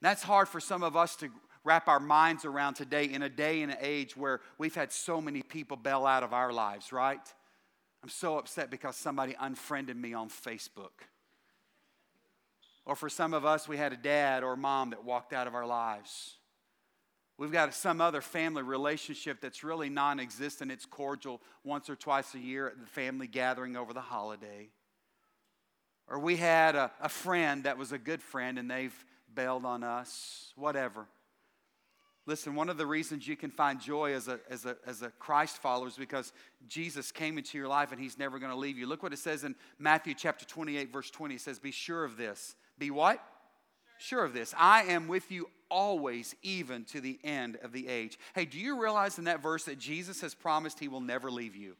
That's 0.00 0.22
hard 0.22 0.48
for 0.48 0.60
some 0.60 0.82
of 0.82 0.96
us 0.96 1.16
to 1.16 1.28
wrap 1.64 1.88
our 1.88 2.00
minds 2.00 2.44
around 2.44 2.74
today 2.74 3.04
in 3.04 3.22
a 3.22 3.28
day 3.28 3.62
and 3.62 3.70
an 3.70 3.78
age 3.80 4.16
where 4.16 4.40
we've 4.58 4.74
had 4.74 4.90
so 4.90 5.20
many 5.20 5.42
people 5.42 5.76
bail 5.76 6.06
out 6.06 6.22
of 6.22 6.32
our 6.32 6.52
lives, 6.52 6.92
right? 6.92 7.20
I'm 8.02 8.08
so 8.08 8.38
upset 8.38 8.70
because 8.70 8.96
somebody 8.96 9.36
unfriended 9.38 9.96
me 9.96 10.14
on 10.14 10.28
Facebook. 10.30 11.06
Or 12.86 12.96
for 12.96 13.10
some 13.10 13.34
of 13.34 13.44
us, 13.44 13.68
we 13.68 13.76
had 13.76 13.92
a 13.92 13.96
dad 13.96 14.42
or 14.42 14.56
mom 14.56 14.90
that 14.90 15.04
walked 15.04 15.32
out 15.32 15.46
of 15.46 15.54
our 15.54 15.66
lives. 15.66 16.37
We've 17.38 17.52
got 17.52 17.72
some 17.72 18.00
other 18.00 18.20
family 18.20 18.64
relationship 18.64 19.40
that's 19.40 19.62
really 19.62 19.88
non 19.88 20.18
existent. 20.18 20.72
It's 20.72 20.84
cordial 20.84 21.40
once 21.62 21.88
or 21.88 21.94
twice 21.94 22.34
a 22.34 22.38
year 22.38 22.66
at 22.66 22.80
the 22.80 22.86
family 22.86 23.28
gathering 23.28 23.76
over 23.76 23.92
the 23.92 24.00
holiday. 24.00 24.70
Or 26.08 26.18
we 26.18 26.36
had 26.36 26.74
a, 26.74 26.90
a 27.00 27.08
friend 27.08 27.62
that 27.64 27.78
was 27.78 27.92
a 27.92 27.98
good 27.98 28.22
friend 28.22 28.58
and 28.58 28.68
they've 28.68 29.04
bailed 29.32 29.64
on 29.64 29.84
us, 29.84 30.52
whatever. 30.56 31.06
Listen, 32.26 32.54
one 32.54 32.68
of 32.68 32.76
the 32.76 32.86
reasons 32.86 33.26
you 33.28 33.36
can 33.36 33.50
find 33.50 33.80
joy 33.80 34.14
as 34.14 34.26
a, 34.26 34.40
as 34.50 34.66
a, 34.66 34.76
as 34.84 35.02
a 35.02 35.10
Christ 35.10 35.58
follower 35.58 35.86
is 35.86 35.96
because 35.96 36.32
Jesus 36.66 37.12
came 37.12 37.38
into 37.38 37.56
your 37.56 37.68
life 37.68 37.92
and 37.92 38.00
he's 38.00 38.18
never 38.18 38.38
going 38.38 38.52
to 38.52 38.58
leave 38.58 38.76
you. 38.76 38.86
Look 38.86 39.02
what 39.02 39.12
it 39.12 39.18
says 39.18 39.44
in 39.44 39.54
Matthew 39.78 40.12
chapter 40.14 40.44
28, 40.44 40.92
verse 40.92 41.10
20. 41.10 41.36
It 41.36 41.40
says, 41.40 41.58
Be 41.58 41.70
sure 41.70 42.04
of 42.04 42.16
this. 42.16 42.56
Be 42.78 42.90
what? 42.90 43.22
Sure 43.98 44.24
of 44.24 44.34
this. 44.34 44.54
I 44.58 44.82
am 44.84 45.08
with 45.08 45.30
you 45.30 45.48
always, 45.70 46.34
even 46.42 46.84
to 46.86 47.00
the 47.00 47.18
end 47.24 47.58
of 47.62 47.72
the 47.72 47.88
age. 47.88 48.18
Hey, 48.34 48.44
do 48.44 48.58
you 48.58 48.80
realize 48.80 49.18
in 49.18 49.24
that 49.24 49.42
verse 49.42 49.64
that 49.64 49.78
Jesus 49.78 50.20
has 50.20 50.34
promised 50.34 50.78
he 50.78 50.88
will 50.88 51.00
never 51.00 51.30
leave 51.30 51.56
you? 51.56 51.76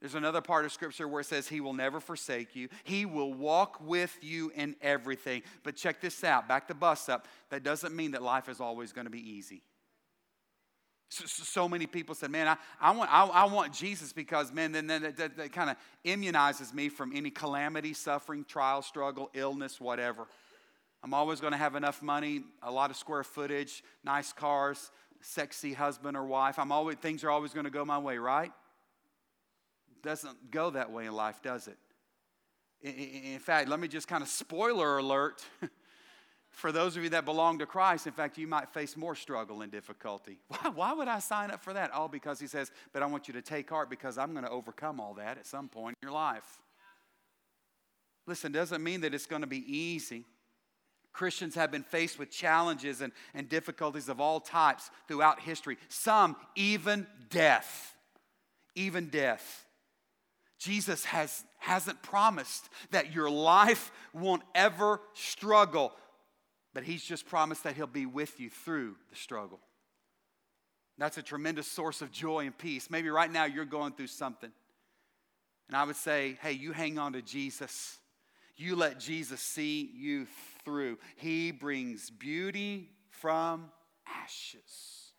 There's 0.00 0.14
another 0.14 0.40
part 0.40 0.64
of 0.64 0.72
scripture 0.72 1.08
where 1.08 1.20
it 1.20 1.26
says, 1.26 1.48
He 1.48 1.60
will 1.60 1.72
never 1.72 1.98
forsake 1.98 2.54
you. 2.54 2.68
He 2.84 3.04
will 3.04 3.32
walk 3.32 3.80
with 3.84 4.16
you 4.22 4.52
in 4.54 4.76
everything. 4.80 5.42
But 5.64 5.76
check 5.76 6.00
this 6.00 6.22
out 6.22 6.46
back 6.46 6.68
the 6.68 6.74
bus 6.74 7.08
up. 7.08 7.26
That 7.50 7.64
doesn't 7.64 7.94
mean 7.94 8.12
that 8.12 8.22
life 8.22 8.48
is 8.48 8.60
always 8.60 8.92
going 8.92 9.06
to 9.06 9.10
be 9.10 9.30
easy. 9.30 9.62
So, 11.10 11.24
so, 11.26 11.68
many 11.68 11.86
people 11.86 12.14
said, 12.14 12.30
Man, 12.30 12.46
I, 12.46 12.56
I, 12.80 12.90
want, 12.90 13.10
I, 13.12 13.24
I 13.24 13.44
want 13.46 13.72
Jesus 13.72 14.12
because, 14.12 14.52
man, 14.52 14.72
then, 14.72 14.86
then 14.86 15.02
that, 15.02 15.16
that, 15.16 15.36
that 15.38 15.52
kind 15.52 15.70
of 15.70 15.76
immunizes 16.04 16.74
me 16.74 16.90
from 16.90 17.12
any 17.14 17.30
calamity, 17.30 17.94
suffering, 17.94 18.44
trial, 18.44 18.82
struggle, 18.82 19.30
illness, 19.32 19.80
whatever. 19.80 20.26
I'm 21.02 21.14
always 21.14 21.40
going 21.40 21.52
to 21.52 21.58
have 21.58 21.74
enough 21.74 22.02
money, 22.02 22.42
a 22.62 22.70
lot 22.70 22.90
of 22.90 22.96
square 22.96 23.22
footage, 23.22 23.84
nice 24.04 24.32
cars, 24.32 24.90
sexy 25.20 25.72
husband 25.72 26.16
or 26.16 26.24
wife. 26.24 26.58
I'm 26.58 26.72
always, 26.72 26.96
things 26.96 27.22
are 27.24 27.30
always 27.30 27.52
going 27.52 27.64
to 27.64 27.70
go 27.70 27.84
my 27.84 27.98
way, 27.98 28.18
right? 28.18 28.52
doesn't 30.02 30.50
go 30.50 30.70
that 30.70 30.90
way 30.90 31.06
in 31.06 31.12
life, 31.12 31.42
does 31.42 31.68
it? 31.68 31.76
In 32.80 33.38
fact, 33.40 33.68
let 33.68 33.80
me 33.80 33.88
just 33.88 34.06
kind 34.06 34.22
of 34.22 34.28
spoiler 34.28 34.98
alert 34.98 35.44
for 36.50 36.70
those 36.70 36.96
of 36.96 37.02
you 37.02 37.10
that 37.10 37.24
belong 37.24 37.58
to 37.58 37.66
Christ. 37.66 38.06
In 38.06 38.12
fact, 38.12 38.38
you 38.38 38.46
might 38.46 38.68
face 38.68 38.96
more 38.96 39.16
struggle 39.16 39.62
and 39.62 39.72
difficulty. 39.72 40.38
Why, 40.48 40.70
why 40.70 40.92
would 40.92 41.08
I 41.08 41.18
sign 41.18 41.50
up 41.50 41.62
for 41.62 41.72
that? 41.72 41.90
All 41.90 42.08
because 42.08 42.38
he 42.38 42.46
says, 42.46 42.70
but 42.92 43.02
I 43.02 43.06
want 43.06 43.26
you 43.26 43.34
to 43.34 43.42
take 43.42 43.68
heart 43.68 43.90
because 43.90 44.16
I'm 44.16 44.32
going 44.32 44.44
to 44.44 44.50
overcome 44.50 45.00
all 45.00 45.14
that 45.14 45.38
at 45.38 45.46
some 45.46 45.68
point 45.68 45.96
in 46.00 46.06
your 46.06 46.14
life. 46.14 46.60
Listen, 48.26 48.52
doesn't 48.52 48.82
mean 48.82 49.00
that 49.00 49.14
it's 49.14 49.26
going 49.26 49.42
to 49.42 49.48
be 49.48 49.64
easy. 49.66 50.24
Christians 51.12 51.54
have 51.54 51.70
been 51.70 51.82
faced 51.82 52.18
with 52.18 52.30
challenges 52.30 53.00
and, 53.00 53.12
and 53.34 53.48
difficulties 53.48 54.08
of 54.08 54.20
all 54.20 54.40
types 54.40 54.90
throughout 55.08 55.40
history, 55.40 55.76
some 55.88 56.36
even 56.54 57.06
death. 57.30 57.94
Even 58.74 59.08
death. 59.08 59.66
Jesus 60.58 61.04
has, 61.06 61.44
hasn't 61.58 62.02
promised 62.02 62.68
that 62.90 63.14
your 63.14 63.30
life 63.30 63.90
won't 64.12 64.42
ever 64.54 65.00
struggle, 65.14 65.92
but 66.74 66.84
He's 66.84 67.02
just 67.02 67.26
promised 67.26 67.64
that 67.64 67.74
He'll 67.74 67.86
be 67.86 68.06
with 68.06 68.38
you 68.40 68.50
through 68.50 68.96
the 69.10 69.16
struggle. 69.16 69.60
That's 70.98 71.16
a 71.16 71.22
tremendous 71.22 71.68
source 71.68 72.02
of 72.02 72.10
joy 72.10 72.46
and 72.46 72.58
peace. 72.58 72.90
Maybe 72.90 73.08
right 73.08 73.30
now 73.30 73.44
you're 73.44 73.64
going 73.64 73.92
through 73.92 74.08
something. 74.08 74.50
And 75.68 75.76
I 75.76 75.84
would 75.84 75.96
say, 75.96 76.38
hey, 76.42 76.52
you 76.52 76.72
hang 76.72 76.98
on 76.98 77.12
to 77.12 77.22
Jesus. 77.22 77.98
You 78.58 78.74
let 78.74 78.98
Jesus 78.98 79.40
see 79.40 79.88
you 79.94 80.26
through. 80.64 80.98
He 81.16 81.52
brings 81.52 82.10
beauty 82.10 82.90
from 83.08 83.70
ashes. 84.06 85.12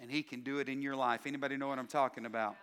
And 0.00 0.10
he 0.10 0.22
can 0.22 0.42
do 0.42 0.58
it 0.58 0.68
in 0.68 0.82
your 0.82 0.94
life. 0.94 1.22
Anybody 1.26 1.56
know 1.56 1.68
what 1.68 1.78
I'm 1.78 1.86
talking 1.86 2.26
about? 2.26 2.56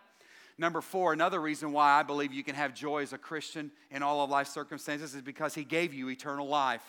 Number 0.59 0.81
four, 0.81 1.11
another 1.11 1.41
reason 1.41 1.71
why 1.71 1.99
I 1.99 2.03
believe 2.03 2.33
you 2.33 2.43
can 2.43 2.53
have 2.53 2.75
joy 2.75 3.01
as 3.01 3.13
a 3.13 3.17
Christian 3.17 3.71
in 3.89 4.03
all 4.03 4.23
of 4.23 4.29
life's 4.29 4.53
circumstances 4.53 5.15
is 5.15 5.21
because 5.23 5.55
He 5.55 5.63
gave 5.63 5.93
you 5.93 6.09
eternal 6.09 6.47
life. 6.47 6.83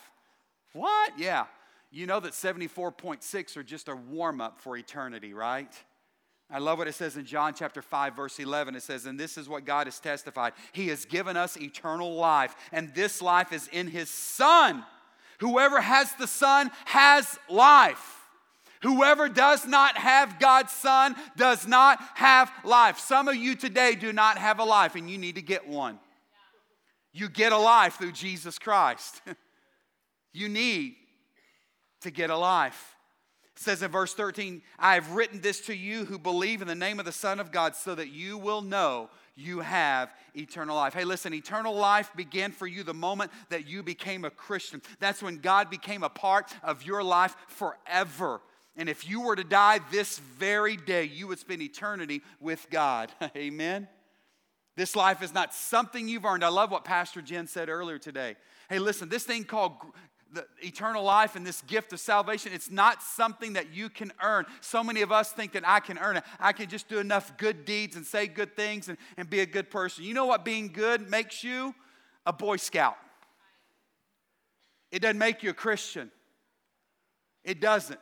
What? 0.73 1.17
Yeah. 1.17 1.45
You 1.89 2.05
know 2.05 2.19
that 2.19 2.33
74.6 2.33 3.57
are 3.57 3.63
just 3.63 3.87
a 3.87 3.95
warm 3.95 4.41
up 4.41 4.59
for 4.59 4.77
eternity, 4.77 5.33
right? 5.33 5.73
I 6.53 6.59
love 6.59 6.79
what 6.79 6.87
it 6.87 6.95
says 6.95 7.15
in 7.15 7.25
John 7.25 7.53
chapter 7.53 7.81
5, 7.81 8.15
verse 8.15 8.37
11. 8.37 8.75
It 8.75 8.83
says, 8.83 9.05
And 9.05 9.17
this 9.19 9.37
is 9.37 9.47
what 9.47 9.65
God 9.65 9.87
has 9.87 9.99
testified 9.99 10.53
He 10.73 10.89
has 10.89 11.05
given 11.05 11.37
us 11.37 11.57
eternal 11.57 12.13
life, 12.15 12.55
and 12.71 12.93
this 12.93 13.21
life 13.21 13.53
is 13.53 13.67
in 13.69 13.87
His 13.87 14.09
Son. 14.09 14.83
Whoever 15.39 15.79
has 15.79 16.13
the 16.15 16.27
Son 16.27 16.69
has 16.85 17.39
life. 17.49 18.17
Whoever 18.81 19.29
does 19.29 19.65
not 19.65 19.95
have 19.97 20.39
God's 20.39 20.71
Son 20.71 21.15
does 21.37 21.67
not 21.67 21.99
have 22.15 22.51
life. 22.63 22.99
Some 22.99 23.27
of 23.27 23.35
you 23.35 23.55
today 23.55 23.95
do 23.95 24.11
not 24.11 24.37
have 24.37 24.59
a 24.59 24.63
life, 24.63 24.95
and 24.95 25.09
you 25.09 25.17
need 25.17 25.35
to 25.35 25.41
get 25.41 25.67
one. 25.67 25.99
You 27.13 27.29
get 27.29 27.53
a 27.53 27.57
life 27.57 27.97
through 27.97 28.13
Jesus 28.13 28.57
Christ. 28.57 29.21
you 30.33 30.49
need 30.49 30.95
to 32.01 32.11
get 32.11 32.29
a 32.29 32.37
life. 32.37 32.95
Says 33.61 33.83
in 33.83 33.91
verse 33.91 34.15
13, 34.15 34.63
I 34.79 34.95
have 34.95 35.11
written 35.11 35.39
this 35.39 35.61
to 35.67 35.75
you 35.75 36.05
who 36.05 36.17
believe 36.17 36.63
in 36.63 36.67
the 36.67 36.73
name 36.73 36.97
of 36.97 37.05
the 37.05 37.11
Son 37.11 37.39
of 37.39 37.51
God 37.51 37.75
so 37.75 37.93
that 37.93 38.09
you 38.09 38.39
will 38.39 38.63
know 38.63 39.11
you 39.35 39.59
have 39.59 40.11
eternal 40.35 40.75
life. 40.75 40.95
Hey, 40.95 41.03
listen, 41.03 41.31
eternal 41.31 41.75
life 41.75 42.09
began 42.15 42.53
for 42.53 42.65
you 42.65 42.81
the 42.81 42.95
moment 42.95 43.29
that 43.49 43.67
you 43.67 43.83
became 43.83 44.25
a 44.25 44.31
Christian. 44.31 44.81
That's 44.99 45.21
when 45.21 45.37
God 45.37 45.69
became 45.69 46.01
a 46.01 46.09
part 46.09 46.51
of 46.63 46.81
your 46.81 47.03
life 47.03 47.35
forever. 47.49 48.41
And 48.75 48.89
if 48.89 49.07
you 49.07 49.21
were 49.21 49.35
to 49.35 49.43
die 49.43 49.79
this 49.91 50.17
very 50.17 50.75
day, 50.75 51.03
you 51.03 51.27
would 51.27 51.37
spend 51.37 51.61
eternity 51.61 52.23
with 52.39 52.65
God. 52.71 53.11
Amen. 53.37 53.87
This 54.75 54.95
life 54.95 55.21
is 55.21 55.35
not 55.35 55.53
something 55.53 56.07
you've 56.07 56.25
earned. 56.25 56.43
I 56.43 56.47
love 56.47 56.71
what 56.71 56.83
Pastor 56.83 57.21
Jen 57.21 57.45
said 57.45 57.69
earlier 57.69 57.99
today. 57.99 58.37
Hey, 58.71 58.79
listen, 58.79 59.07
this 59.07 59.23
thing 59.23 59.43
called 59.43 59.73
the 60.33 60.45
eternal 60.61 61.03
life 61.03 61.35
and 61.35 61.45
this 61.45 61.61
gift 61.63 61.93
of 61.93 61.99
salvation, 61.99 62.51
it's 62.53 62.71
not 62.71 63.03
something 63.03 63.53
that 63.53 63.73
you 63.73 63.89
can 63.89 64.11
earn. 64.23 64.45
So 64.61 64.83
many 64.83 65.01
of 65.01 65.11
us 65.11 65.31
think 65.31 65.53
that 65.53 65.67
I 65.67 65.79
can 65.79 65.97
earn 65.97 66.17
it. 66.17 66.23
I 66.39 66.53
can 66.53 66.69
just 66.69 66.87
do 66.87 66.99
enough 66.99 67.37
good 67.37 67.65
deeds 67.65 67.95
and 67.95 68.05
say 68.05 68.27
good 68.27 68.55
things 68.55 68.87
and, 68.87 68.97
and 69.17 69.29
be 69.29 69.41
a 69.41 69.45
good 69.45 69.69
person. 69.69 70.03
You 70.03 70.13
know 70.13 70.25
what 70.25 70.45
being 70.45 70.69
good 70.69 71.09
makes 71.09 71.43
you? 71.43 71.75
A 72.25 72.33
Boy 72.33 72.57
Scout. 72.57 72.97
It 74.91 75.01
doesn't 75.01 75.17
make 75.17 75.43
you 75.43 75.49
a 75.49 75.53
Christian. 75.53 76.11
It 77.43 77.59
doesn't. 77.59 77.99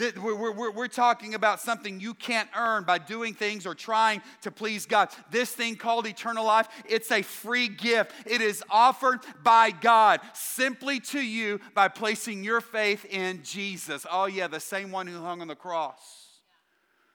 We're, 0.00 0.52
we're, 0.52 0.70
we're, 0.70 0.88
talking 0.88 1.34
about 1.34 1.60
something 1.60 2.00
you 2.00 2.14
can't 2.14 2.48
earn 2.56 2.84
by 2.84 2.98
doing 2.98 3.34
things 3.34 3.66
or 3.66 3.74
trying 3.74 4.22
to 4.42 4.50
please 4.50 4.86
God. 4.86 5.10
This 5.30 5.52
thing 5.52 5.76
called 5.76 6.06
eternal 6.06 6.44
life, 6.44 6.68
it's 6.88 7.10
a 7.10 7.22
free 7.22 7.68
gift. 7.68 8.12
It 8.26 8.40
is 8.40 8.64
offered 8.70 9.20
by 9.42 9.70
God 9.70 10.20
simply 10.32 11.00
to 11.00 11.20
you 11.20 11.60
by 11.74 11.88
placing 11.88 12.42
your 12.44 12.60
faith 12.60 13.04
in 13.04 13.42
Jesus. 13.42 14.06
Oh, 14.10 14.26
yeah, 14.26 14.48
the 14.48 14.60
same 14.60 14.90
one 14.90 15.06
who 15.06 15.20
hung 15.20 15.42
on 15.42 15.48
the 15.48 15.54
cross. 15.54 16.28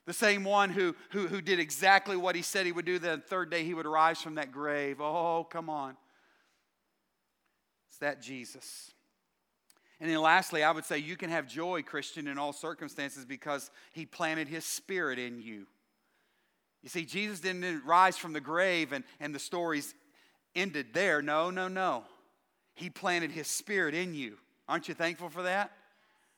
The 0.05 0.13
same 0.13 0.43
one 0.43 0.69
who, 0.69 0.95
who, 1.09 1.27
who 1.27 1.41
did 1.41 1.59
exactly 1.59 2.15
what 2.15 2.35
he 2.35 2.43
said 2.43 2.65
he 2.67 2.71
would 2.71 2.85
do. 2.85 2.99
The 2.99 3.17
third 3.17 3.49
day 3.49 3.63
he 3.63 3.73
would 3.73 3.87
rise 3.87 4.21
from 4.21 4.35
that 4.35 4.51
grave. 4.51 5.01
Oh, 5.01 5.47
come 5.49 5.69
on. 5.69 5.97
It's 7.89 7.97
that 7.97 8.21
Jesus. 8.21 8.91
And 9.99 10.09
then 10.09 10.19
lastly, 10.19 10.63
I 10.63 10.71
would 10.71 10.85
say 10.85 10.97
you 10.97 11.15
can 11.15 11.29
have 11.29 11.47
joy, 11.47 11.81
Christian, 11.81 12.27
in 12.27 12.37
all 12.37 12.53
circumstances 12.53 13.25
because 13.25 13.71
he 13.93 14.05
planted 14.05 14.47
his 14.47 14.65
spirit 14.65 15.19
in 15.19 15.41
you. 15.41 15.67
You 16.83 16.89
see, 16.89 17.05
Jesus 17.05 17.39
didn't 17.39 17.83
rise 17.85 18.17
from 18.17 18.33
the 18.33 18.41
grave 18.41 18.91
and, 18.91 19.03
and 19.19 19.33
the 19.33 19.39
stories 19.39 19.95
ended 20.53 20.87
there. 20.93 21.21
No, 21.21 21.49
no, 21.49 21.67
no. 21.67 22.03
He 22.75 22.89
planted 22.89 23.31
his 23.31 23.47
spirit 23.47 23.95
in 23.95 24.13
you. 24.13 24.37
Aren't 24.67 24.87
you 24.87 24.93
thankful 24.93 25.29
for 25.29 25.43
that? 25.43 25.71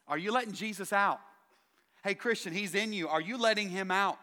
Are 0.07 0.17
you 0.17 0.31
letting 0.31 0.53
Jesus 0.53 0.93
out? 0.93 1.19
Hey, 2.03 2.13
Christian, 2.13 2.53
he's 2.53 2.75
in 2.75 2.93
you. 2.93 3.09
Are 3.09 3.19
you 3.19 3.37
letting 3.37 3.69
him 3.69 3.91
out? 3.91 4.17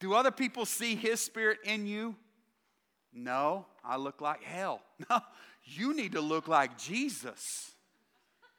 Do 0.00 0.12
other 0.12 0.30
people 0.30 0.66
see 0.66 0.96
his 0.96 1.20
spirit 1.20 1.58
in 1.64 1.86
you? 1.86 2.16
No, 3.12 3.64
I 3.84 3.96
look 3.96 4.20
like 4.20 4.42
hell. 4.42 4.82
No, 5.10 5.20
you 5.64 5.94
need 5.94 6.12
to 6.12 6.20
look 6.20 6.46
like 6.46 6.78
Jesus. 6.78 7.73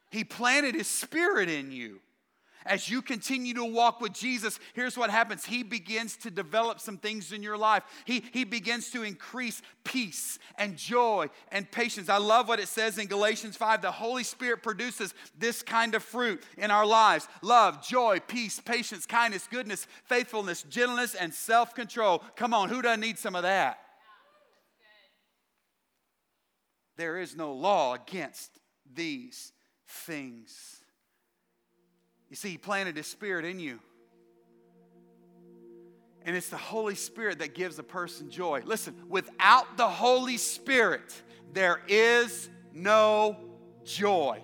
He 0.10 0.24
planted 0.24 0.76
His 0.76 0.88
Spirit 0.88 1.50
in 1.50 1.72
you. 1.72 2.00
As 2.65 2.89
you 2.89 3.04
continue 3.04 3.54
to 3.54 3.63
walk 3.63 4.02
with 4.02 4.12
Jesus, 4.12 4.60
here's 4.74 4.98
what 4.98 5.12
happens. 5.12 5.46
He 5.46 5.62
begins 5.62 6.18
to 6.18 6.32
develop 6.32 6.80
some 6.80 6.98
things 6.98 7.32
in 7.32 7.44
your 7.44 7.58
life. 7.58 7.84
He, 8.06 8.24
he 8.34 8.44
begins 8.44 8.89
to 8.91 9.04
increase 9.04 9.62
peace 9.84 10.39
and 10.58 10.76
joy 10.76 11.30
and 11.52 11.70
patience. 11.70 12.10
I 12.10 12.18
love 12.18 12.48
what 12.48 12.60
it 12.60 12.68
says 12.68 12.98
in 12.98 13.06
Galatians 13.06 13.56
5. 13.56 13.84
The 13.84 13.91
Holy 13.91 14.24
Spirit 14.24 14.63
produces 14.63 15.13
this 15.38 15.62
kind 15.62 15.94
of 15.94 16.02
fruit 16.02 16.41
in 16.58 16.72
our 16.72 16.88
lives 16.88 17.28
love, 17.44 17.86
joy, 17.88 18.20
peace, 18.28 18.60
patience, 18.60 19.06
kindness, 19.06 19.48
goodness, 19.48 19.86
faithfulness, 20.06 20.63
gentleness, 20.63 21.13
and 21.13 21.32
self 21.32 21.76
control. 21.76 22.24
Come 22.36 22.56
on, 22.56 22.70
who 22.70 22.82
doesn't 22.82 23.00
need 23.00 23.20
some 23.20 23.36
of 23.36 23.44
that? 23.44 23.78
There 26.98 27.20
is 27.20 27.36
no 27.36 27.54
law 27.54 27.94
against 27.94 28.58
these 28.91 29.52
things. 29.88 30.82
You 32.30 32.36
see, 32.36 32.50
He 32.50 32.58
planted 32.58 32.98
His 32.98 33.08
Spirit 33.08 33.45
in 33.45 33.60
you. 33.60 33.80
And 36.26 36.36
it's 36.36 36.50
the 36.50 36.58
Holy 36.58 36.95
Spirit 36.95 37.39
that 37.39 37.54
gives 37.54 37.78
a 37.78 37.84
person 37.84 38.32
joy. 38.32 38.63
Listen, 38.65 38.95
without 39.08 39.78
the 39.78 39.88
Holy 39.88 40.38
Spirit, 40.38 41.13
there 41.54 41.82
is 41.88 42.50
no 42.74 43.38
joy. 43.84 44.41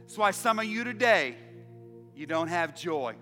That's 0.00 0.16
why 0.16 0.30
some 0.30 0.60
of 0.60 0.66
you 0.66 0.84
today, 0.84 1.34
you 2.14 2.26
don't 2.26 2.46
have 2.48 2.76
joy. 2.76 3.16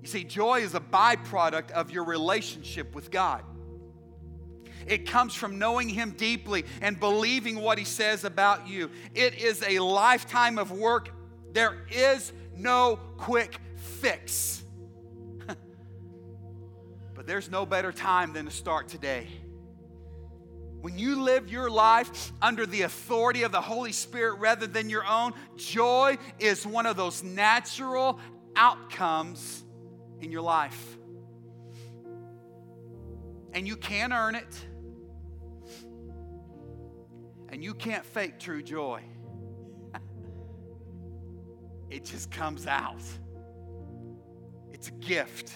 You 0.00 0.08
see, 0.08 0.22
joy 0.22 0.60
is 0.60 0.74
a 0.74 0.80
byproduct 0.80 1.70
of 1.72 1.90
your 1.90 2.04
relationship 2.04 2.94
with 2.94 3.10
God. 3.10 3.42
It 4.86 5.06
comes 5.06 5.34
from 5.34 5.58
knowing 5.58 5.88
Him 5.88 6.12
deeply 6.12 6.64
and 6.80 6.98
believing 6.98 7.60
what 7.60 7.78
He 7.78 7.84
says 7.84 8.24
about 8.24 8.68
you. 8.68 8.90
It 9.14 9.34
is 9.34 9.62
a 9.62 9.78
lifetime 9.78 10.58
of 10.58 10.70
work. 10.70 11.10
There 11.52 11.86
is 11.90 12.32
no 12.56 12.98
quick 13.16 13.56
fix. 13.76 14.62
but 17.14 17.26
there's 17.26 17.50
no 17.50 17.66
better 17.66 17.92
time 17.92 18.32
than 18.32 18.46
to 18.46 18.50
start 18.50 18.88
today. 18.88 19.28
When 20.80 20.98
you 20.98 21.22
live 21.22 21.50
your 21.50 21.70
life 21.70 22.30
under 22.42 22.66
the 22.66 22.82
authority 22.82 23.42
of 23.44 23.52
the 23.52 23.60
Holy 23.62 23.92
Spirit 23.92 24.34
rather 24.34 24.66
than 24.66 24.90
your 24.90 25.06
own, 25.06 25.32
joy 25.56 26.18
is 26.38 26.66
one 26.66 26.84
of 26.84 26.94
those 26.96 27.22
natural 27.22 28.20
outcomes 28.54 29.64
in 30.20 30.30
your 30.30 30.42
life. 30.42 30.98
And 33.54 33.66
you 33.66 33.76
can 33.76 34.12
earn 34.12 34.34
it 34.34 34.66
and 37.54 37.62
you 37.62 37.72
can't 37.72 38.04
fake 38.04 38.40
true 38.40 38.64
joy. 38.64 39.00
it 41.88 42.04
just 42.04 42.32
comes 42.32 42.66
out. 42.66 43.00
It's 44.72 44.88
a 44.88 44.92
gift 44.94 45.52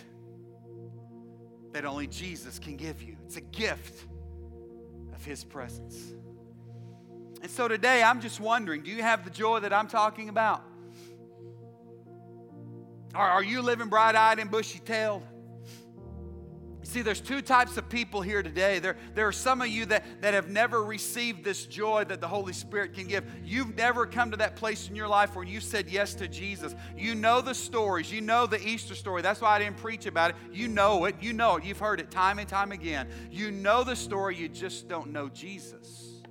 that 1.72 1.84
only 1.84 2.06
Jesus 2.06 2.60
can 2.60 2.76
give 2.76 3.02
you. 3.02 3.16
It's 3.24 3.36
a 3.36 3.40
gift 3.40 4.06
of 5.12 5.24
His 5.24 5.42
presence. 5.42 6.14
And 7.42 7.50
so 7.50 7.66
today, 7.66 8.00
I'm 8.00 8.20
just 8.20 8.38
wondering 8.38 8.84
do 8.84 8.92
you 8.92 9.02
have 9.02 9.24
the 9.24 9.30
joy 9.30 9.58
that 9.58 9.72
I'm 9.72 9.88
talking 9.88 10.28
about? 10.28 10.62
Are 13.12 13.42
you 13.42 13.60
living 13.60 13.88
bright 13.88 14.14
eyed 14.14 14.38
and 14.38 14.52
bushy 14.52 14.78
tailed? 14.78 15.24
See, 16.88 17.02
there's 17.02 17.20
two 17.20 17.42
types 17.42 17.76
of 17.76 17.86
people 17.90 18.22
here 18.22 18.42
today. 18.42 18.78
There, 18.78 18.96
there 19.14 19.28
are 19.28 19.32
some 19.32 19.60
of 19.60 19.68
you 19.68 19.84
that, 19.86 20.22
that 20.22 20.32
have 20.32 20.48
never 20.48 20.82
received 20.82 21.44
this 21.44 21.66
joy 21.66 22.04
that 22.04 22.22
the 22.22 22.26
Holy 22.26 22.54
Spirit 22.54 22.94
can 22.94 23.06
give. 23.06 23.30
You've 23.44 23.76
never 23.76 24.06
come 24.06 24.30
to 24.30 24.38
that 24.38 24.56
place 24.56 24.88
in 24.88 24.96
your 24.96 25.06
life 25.06 25.36
where 25.36 25.44
you 25.44 25.60
said 25.60 25.90
yes 25.90 26.14
to 26.14 26.26
Jesus. 26.26 26.74
You 26.96 27.14
know 27.14 27.42
the 27.42 27.54
stories, 27.54 28.10
you 28.10 28.22
know 28.22 28.46
the 28.46 28.66
Easter 28.66 28.94
story. 28.94 29.20
That's 29.20 29.42
why 29.42 29.50
I 29.50 29.58
didn't 29.58 29.76
preach 29.76 30.06
about 30.06 30.30
it. 30.30 30.36
You 30.50 30.66
know 30.66 31.04
it, 31.04 31.16
you 31.20 31.34
know 31.34 31.56
it. 31.56 31.64
You've 31.64 31.78
heard 31.78 32.00
it 32.00 32.10
time 32.10 32.38
and 32.38 32.48
time 32.48 32.72
again. 32.72 33.06
You 33.30 33.50
know 33.50 33.84
the 33.84 33.94
story, 33.94 34.36
you 34.36 34.48
just 34.48 34.88
don't 34.88 35.12
know 35.12 35.28
Jesus. 35.28 36.22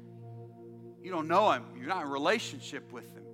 You 1.03 1.11
don't 1.11 1.27
know 1.27 1.51
him, 1.51 1.65
you're 1.77 1.87
not 1.87 2.03
in 2.03 2.09
relationship 2.09 2.91
with 2.91 3.05
him. 3.13 3.25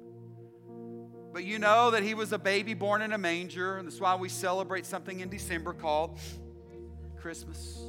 But 1.32 1.46
you 1.46 1.58
know 1.58 1.92
that 1.92 2.04
he 2.04 2.16
was 2.16 2.34
a 2.34 2.38
baby 2.38 2.74
born 2.74 3.02
in 3.02 3.14
a 3.14 3.18
manger, 3.18 3.78
and 3.78 3.88
that's 3.88 4.02
why 4.02 4.14
we 4.16 4.28
celebrate 4.28 4.86
something 4.86 5.22
in 5.22 5.30
December 5.30 5.72
called 5.72 6.20
Christmas. 7.24 7.80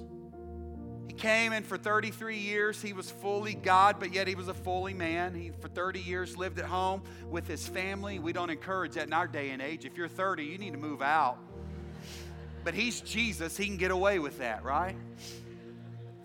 He 1.08 1.12
came 1.12 1.52
and 1.52 1.66
for 1.66 1.76
33 1.76 2.38
years 2.38 2.80
he 2.80 2.92
was 2.92 3.10
fully 3.10 3.54
God, 3.54 3.96
but 3.98 4.14
yet 4.14 4.28
he 4.28 4.36
was 4.36 4.46
a 4.46 4.54
fully 4.54 4.94
man. 4.94 5.34
He, 5.34 5.50
for 5.58 5.66
30 5.66 5.98
years, 5.98 6.36
lived 6.36 6.60
at 6.60 6.66
home 6.66 7.02
with 7.28 7.48
his 7.48 7.66
family. 7.66 8.20
We 8.20 8.32
don't 8.32 8.48
encourage 8.48 8.92
that 8.92 9.08
in 9.08 9.12
our 9.12 9.26
day 9.26 9.50
and 9.50 9.60
age. 9.60 9.84
If 9.84 9.96
you're 9.96 10.06
30, 10.06 10.44
you 10.44 10.56
need 10.56 10.70
to 10.70 10.78
move 10.78 11.02
out. 11.02 11.38
But 12.62 12.74
he's 12.74 13.00
Jesus, 13.00 13.56
he 13.56 13.66
can 13.66 13.76
get 13.76 13.90
away 13.90 14.20
with 14.20 14.38
that, 14.38 14.62
right? 14.62 14.94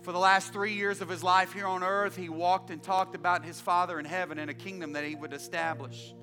For 0.02 0.12
the 0.12 0.18
last 0.20 0.52
three 0.52 0.74
years 0.74 1.00
of 1.00 1.08
his 1.08 1.24
life 1.24 1.52
here 1.52 1.66
on 1.66 1.82
earth, 1.82 2.14
he 2.14 2.28
walked 2.28 2.70
and 2.70 2.80
talked 2.80 3.16
about 3.16 3.44
his 3.44 3.60
Father 3.60 3.98
in 3.98 4.04
heaven 4.04 4.38
and 4.38 4.48
a 4.48 4.54
kingdom 4.54 4.92
that 4.92 5.02
he 5.02 5.16
would 5.16 5.32
establish. 5.32 6.14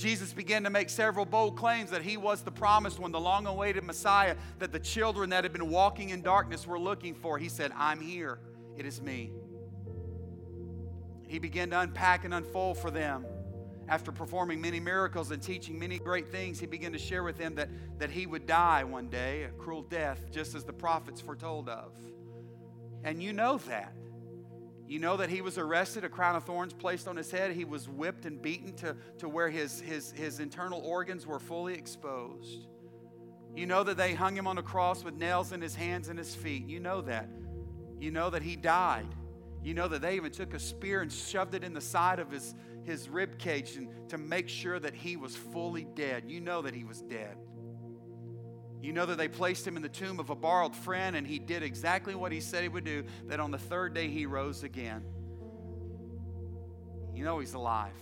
Jesus 0.00 0.32
began 0.32 0.64
to 0.64 0.70
make 0.70 0.88
several 0.88 1.26
bold 1.26 1.56
claims 1.56 1.90
that 1.90 2.00
he 2.00 2.16
was 2.16 2.40
the 2.40 2.50
promised 2.50 2.98
one, 2.98 3.12
the 3.12 3.20
long 3.20 3.46
awaited 3.46 3.84
Messiah 3.84 4.34
that 4.58 4.72
the 4.72 4.78
children 4.78 5.30
that 5.30 5.44
had 5.44 5.52
been 5.52 5.68
walking 5.68 6.08
in 6.08 6.22
darkness 6.22 6.66
were 6.66 6.78
looking 6.78 7.14
for. 7.14 7.36
He 7.36 7.50
said, 7.50 7.70
I'm 7.76 8.00
here. 8.00 8.38
It 8.78 8.86
is 8.86 9.02
me. 9.02 9.30
He 11.28 11.38
began 11.38 11.68
to 11.70 11.80
unpack 11.80 12.24
and 12.24 12.32
unfold 12.32 12.78
for 12.78 12.90
them. 12.90 13.26
After 13.88 14.10
performing 14.10 14.60
many 14.60 14.80
miracles 14.80 15.32
and 15.32 15.42
teaching 15.42 15.78
many 15.78 15.98
great 15.98 16.28
things, 16.28 16.58
he 16.58 16.66
began 16.66 16.92
to 16.92 16.98
share 16.98 17.22
with 17.22 17.36
them 17.36 17.56
that, 17.56 17.68
that 17.98 18.10
he 18.10 18.26
would 18.26 18.46
die 18.46 18.84
one 18.84 19.08
day, 19.08 19.42
a 19.42 19.48
cruel 19.50 19.82
death, 19.82 20.30
just 20.30 20.54
as 20.54 20.64
the 20.64 20.72
prophets 20.72 21.20
foretold 21.20 21.68
of. 21.68 21.92
And 23.04 23.22
you 23.22 23.32
know 23.32 23.58
that. 23.58 23.92
You 24.90 24.98
know 24.98 25.16
that 25.18 25.30
he 25.30 25.40
was 25.40 25.56
arrested, 25.56 26.02
a 26.02 26.08
crown 26.08 26.34
of 26.34 26.42
thorns 26.42 26.72
placed 26.72 27.06
on 27.06 27.16
his 27.16 27.30
head. 27.30 27.52
He 27.52 27.64
was 27.64 27.88
whipped 27.88 28.26
and 28.26 28.42
beaten 28.42 28.72
to, 28.78 28.96
to 29.18 29.28
where 29.28 29.48
his, 29.48 29.80
his, 29.80 30.10
his 30.10 30.40
internal 30.40 30.80
organs 30.80 31.28
were 31.28 31.38
fully 31.38 31.74
exposed. 31.74 32.66
You 33.54 33.66
know 33.66 33.84
that 33.84 33.96
they 33.96 34.14
hung 34.14 34.36
him 34.36 34.48
on 34.48 34.58
a 34.58 34.64
cross 34.64 35.04
with 35.04 35.14
nails 35.14 35.52
in 35.52 35.60
his 35.60 35.76
hands 35.76 36.08
and 36.08 36.18
his 36.18 36.34
feet. 36.34 36.66
You 36.66 36.80
know 36.80 37.02
that. 37.02 37.28
You 38.00 38.10
know 38.10 38.30
that 38.30 38.42
he 38.42 38.56
died. 38.56 39.06
You 39.62 39.74
know 39.74 39.86
that 39.86 40.02
they 40.02 40.16
even 40.16 40.32
took 40.32 40.54
a 40.54 40.58
spear 40.58 41.02
and 41.02 41.12
shoved 41.12 41.54
it 41.54 41.62
in 41.62 41.72
the 41.72 41.80
side 41.80 42.18
of 42.18 42.32
his, 42.32 42.56
his 42.82 43.08
rib 43.08 43.38
cage 43.38 43.76
and, 43.76 44.08
to 44.08 44.18
make 44.18 44.48
sure 44.48 44.80
that 44.80 44.94
he 44.94 45.16
was 45.16 45.36
fully 45.36 45.86
dead. 45.94 46.24
You 46.26 46.40
know 46.40 46.62
that 46.62 46.74
he 46.74 46.82
was 46.82 47.00
dead. 47.00 47.36
You 48.82 48.92
know 48.92 49.04
that 49.06 49.18
they 49.18 49.28
placed 49.28 49.66
him 49.66 49.76
in 49.76 49.82
the 49.82 49.88
tomb 49.88 50.20
of 50.20 50.30
a 50.30 50.34
borrowed 50.34 50.74
friend, 50.74 51.14
and 51.14 51.26
he 51.26 51.38
did 51.38 51.62
exactly 51.62 52.14
what 52.14 52.32
he 52.32 52.40
said 52.40 52.62
he 52.62 52.68
would 52.68 52.84
do, 52.84 53.04
that 53.26 53.38
on 53.38 53.50
the 53.50 53.58
third 53.58 53.94
day 53.94 54.08
he 54.08 54.24
rose 54.26 54.62
again. 54.62 55.04
You 57.14 57.24
know 57.24 57.38
he's 57.38 57.54
alive. 57.54 57.92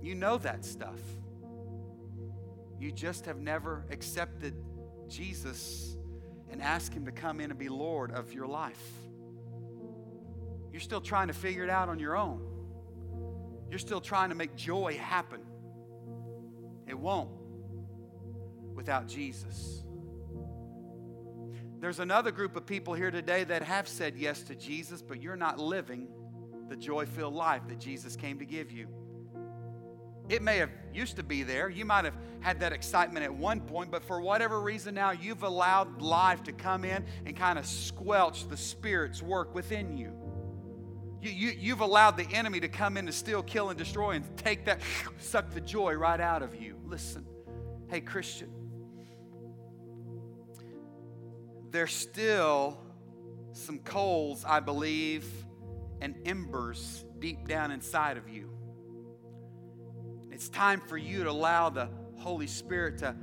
You 0.00 0.14
know 0.14 0.38
that 0.38 0.64
stuff. 0.64 1.00
You 2.78 2.90
just 2.90 3.26
have 3.26 3.38
never 3.38 3.84
accepted 3.90 4.54
Jesus 5.08 5.96
and 6.50 6.62
asked 6.62 6.94
him 6.94 7.04
to 7.04 7.12
come 7.12 7.40
in 7.40 7.50
and 7.50 7.58
be 7.58 7.68
Lord 7.68 8.12
of 8.12 8.32
your 8.32 8.46
life. 8.46 8.82
You're 10.72 10.80
still 10.80 11.00
trying 11.00 11.26
to 11.26 11.34
figure 11.34 11.64
it 11.64 11.70
out 11.70 11.88
on 11.88 11.98
your 11.98 12.16
own. 12.16 12.40
You're 13.68 13.78
still 13.78 14.00
trying 14.00 14.30
to 14.30 14.34
make 14.34 14.56
joy 14.56 14.96
happen. 14.96 15.40
It 16.86 16.98
won't 16.98 17.30
without 18.78 19.08
Jesus. 19.08 19.82
There's 21.80 21.98
another 21.98 22.30
group 22.30 22.54
of 22.54 22.64
people 22.64 22.94
here 22.94 23.10
today 23.10 23.42
that 23.42 23.62
have 23.64 23.88
said 23.88 24.14
yes 24.16 24.42
to 24.44 24.54
Jesus, 24.54 25.02
but 25.02 25.20
you're 25.20 25.34
not 25.34 25.58
living 25.58 26.06
the 26.68 26.76
joy 26.76 27.04
filled 27.04 27.34
life 27.34 27.62
that 27.68 27.80
Jesus 27.80 28.14
came 28.14 28.38
to 28.38 28.44
give 28.44 28.70
you. 28.70 28.86
It 30.28 30.42
may 30.42 30.58
have 30.58 30.70
used 30.94 31.16
to 31.16 31.24
be 31.24 31.42
there. 31.42 31.68
You 31.68 31.84
might 31.84 32.04
have 32.04 32.14
had 32.38 32.60
that 32.60 32.72
excitement 32.72 33.24
at 33.24 33.34
one 33.34 33.62
point, 33.62 33.90
but 33.90 34.04
for 34.04 34.20
whatever 34.20 34.60
reason 34.60 34.94
now, 34.94 35.10
you've 35.10 35.42
allowed 35.42 36.00
life 36.00 36.44
to 36.44 36.52
come 36.52 36.84
in 36.84 37.04
and 37.26 37.36
kind 37.36 37.58
of 37.58 37.66
squelch 37.66 38.46
the 38.46 38.56
Spirit's 38.56 39.20
work 39.20 39.56
within 39.56 39.96
you. 39.96 40.12
You, 41.20 41.30
you, 41.30 41.50
you've 41.58 41.80
allowed 41.80 42.16
the 42.16 42.28
enemy 42.32 42.60
to 42.60 42.68
come 42.68 42.96
in 42.96 43.06
to 43.06 43.12
steal, 43.12 43.42
kill, 43.42 43.70
and 43.70 43.78
destroy 43.78 44.12
and 44.12 44.36
take 44.36 44.66
that, 44.66 44.82
suck 45.18 45.50
the 45.50 45.60
joy 45.60 45.94
right 45.94 46.20
out 46.20 46.42
of 46.42 46.54
you. 46.54 46.76
Listen, 46.86 47.26
hey, 47.88 48.00
Christian, 48.00 48.52
there's 51.70 51.92
still 51.92 52.78
some 53.52 53.78
coals, 53.80 54.44
I 54.44 54.60
believe, 54.60 55.26
and 56.00 56.14
embers 56.24 57.04
deep 57.18 57.46
down 57.48 57.70
inside 57.70 58.16
of 58.16 58.28
you. 58.28 58.50
It's 60.30 60.48
time 60.48 60.80
for 60.80 60.96
you 60.96 61.24
to 61.24 61.30
allow 61.30 61.68
the 61.68 61.88
Holy 62.16 62.46
Spirit 62.46 62.98
to 62.98 63.14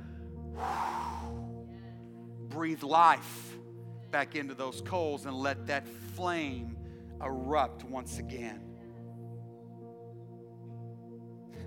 breathe 2.48 2.82
life 2.82 3.56
back 4.10 4.34
into 4.34 4.54
those 4.54 4.80
coals 4.82 5.26
and 5.26 5.36
let 5.36 5.66
that 5.66 5.86
flame 6.14 6.76
erupt 7.22 7.84
once 7.84 8.18
again. 8.18 8.60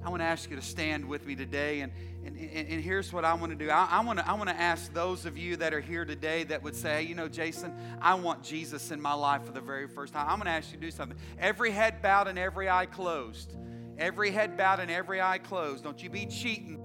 I 0.03 0.09
want 0.09 0.21
to 0.21 0.25
ask 0.25 0.49
you 0.49 0.55
to 0.55 0.61
stand 0.61 1.05
with 1.05 1.25
me 1.25 1.35
today. 1.35 1.81
And, 1.81 1.91
and, 2.25 2.37
and 2.37 2.83
here's 2.83 3.13
what 3.13 3.23
I 3.25 3.33
want 3.33 3.51
to 3.51 3.57
do 3.57 3.69
I, 3.69 3.87
I, 3.91 4.03
want 4.03 4.19
to, 4.19 4.27
I 4.27 4.33
want 4.33 4.49
to 4.49 4.59
ask 4.59 4.93
those 4.93 5.25
of 5.25 5.37
you 5.37 5.55
that 5.57 5.73
are 5.73 5.79
here 5.79 6.05
today 6.05 6.43
that 6.45 6.63
would 6.63 6.75
say, 6.75 7.03
you 7.03 7.15
know, 7.15 7.27
Jason, 7.27 7.73
I 8.01 8.15
want 8.15 8.43
Jesus 8.43 8.91
in 8.91 9.01
my 9.01 9.13
life 9.13 9.45
for 9.45 9.51
the 9.51 9.61
very 9.61 9.87
first 9.87 10.13
time. 10.13 10.27
I'm 10.27 10.37
going 10.37 10.45
to 10.45 10.51
ask 10.51 10.71
you 10.71 10.77
to 10.77 10.85
do 10.85 10.91
something. 10.91 11.17
Every 11.37 11.71
head 11.71 12.01
bowed 12.01 12.27
and 12.27 12.37
every 12.37 12.69
eye 12.69 12.85
closed. 12.85 13.55
Every 13.97 14.31
head 14.31 14.57
bowed 14.57 14.79
and 14.79 14.91
every 14.91 15.21
eye 15.21 15.39
closed. 15.39 15.83
Don't 15.83 16.01
you 16.01 16.09
be 16.09 16.25
cheating. 16.25 16.79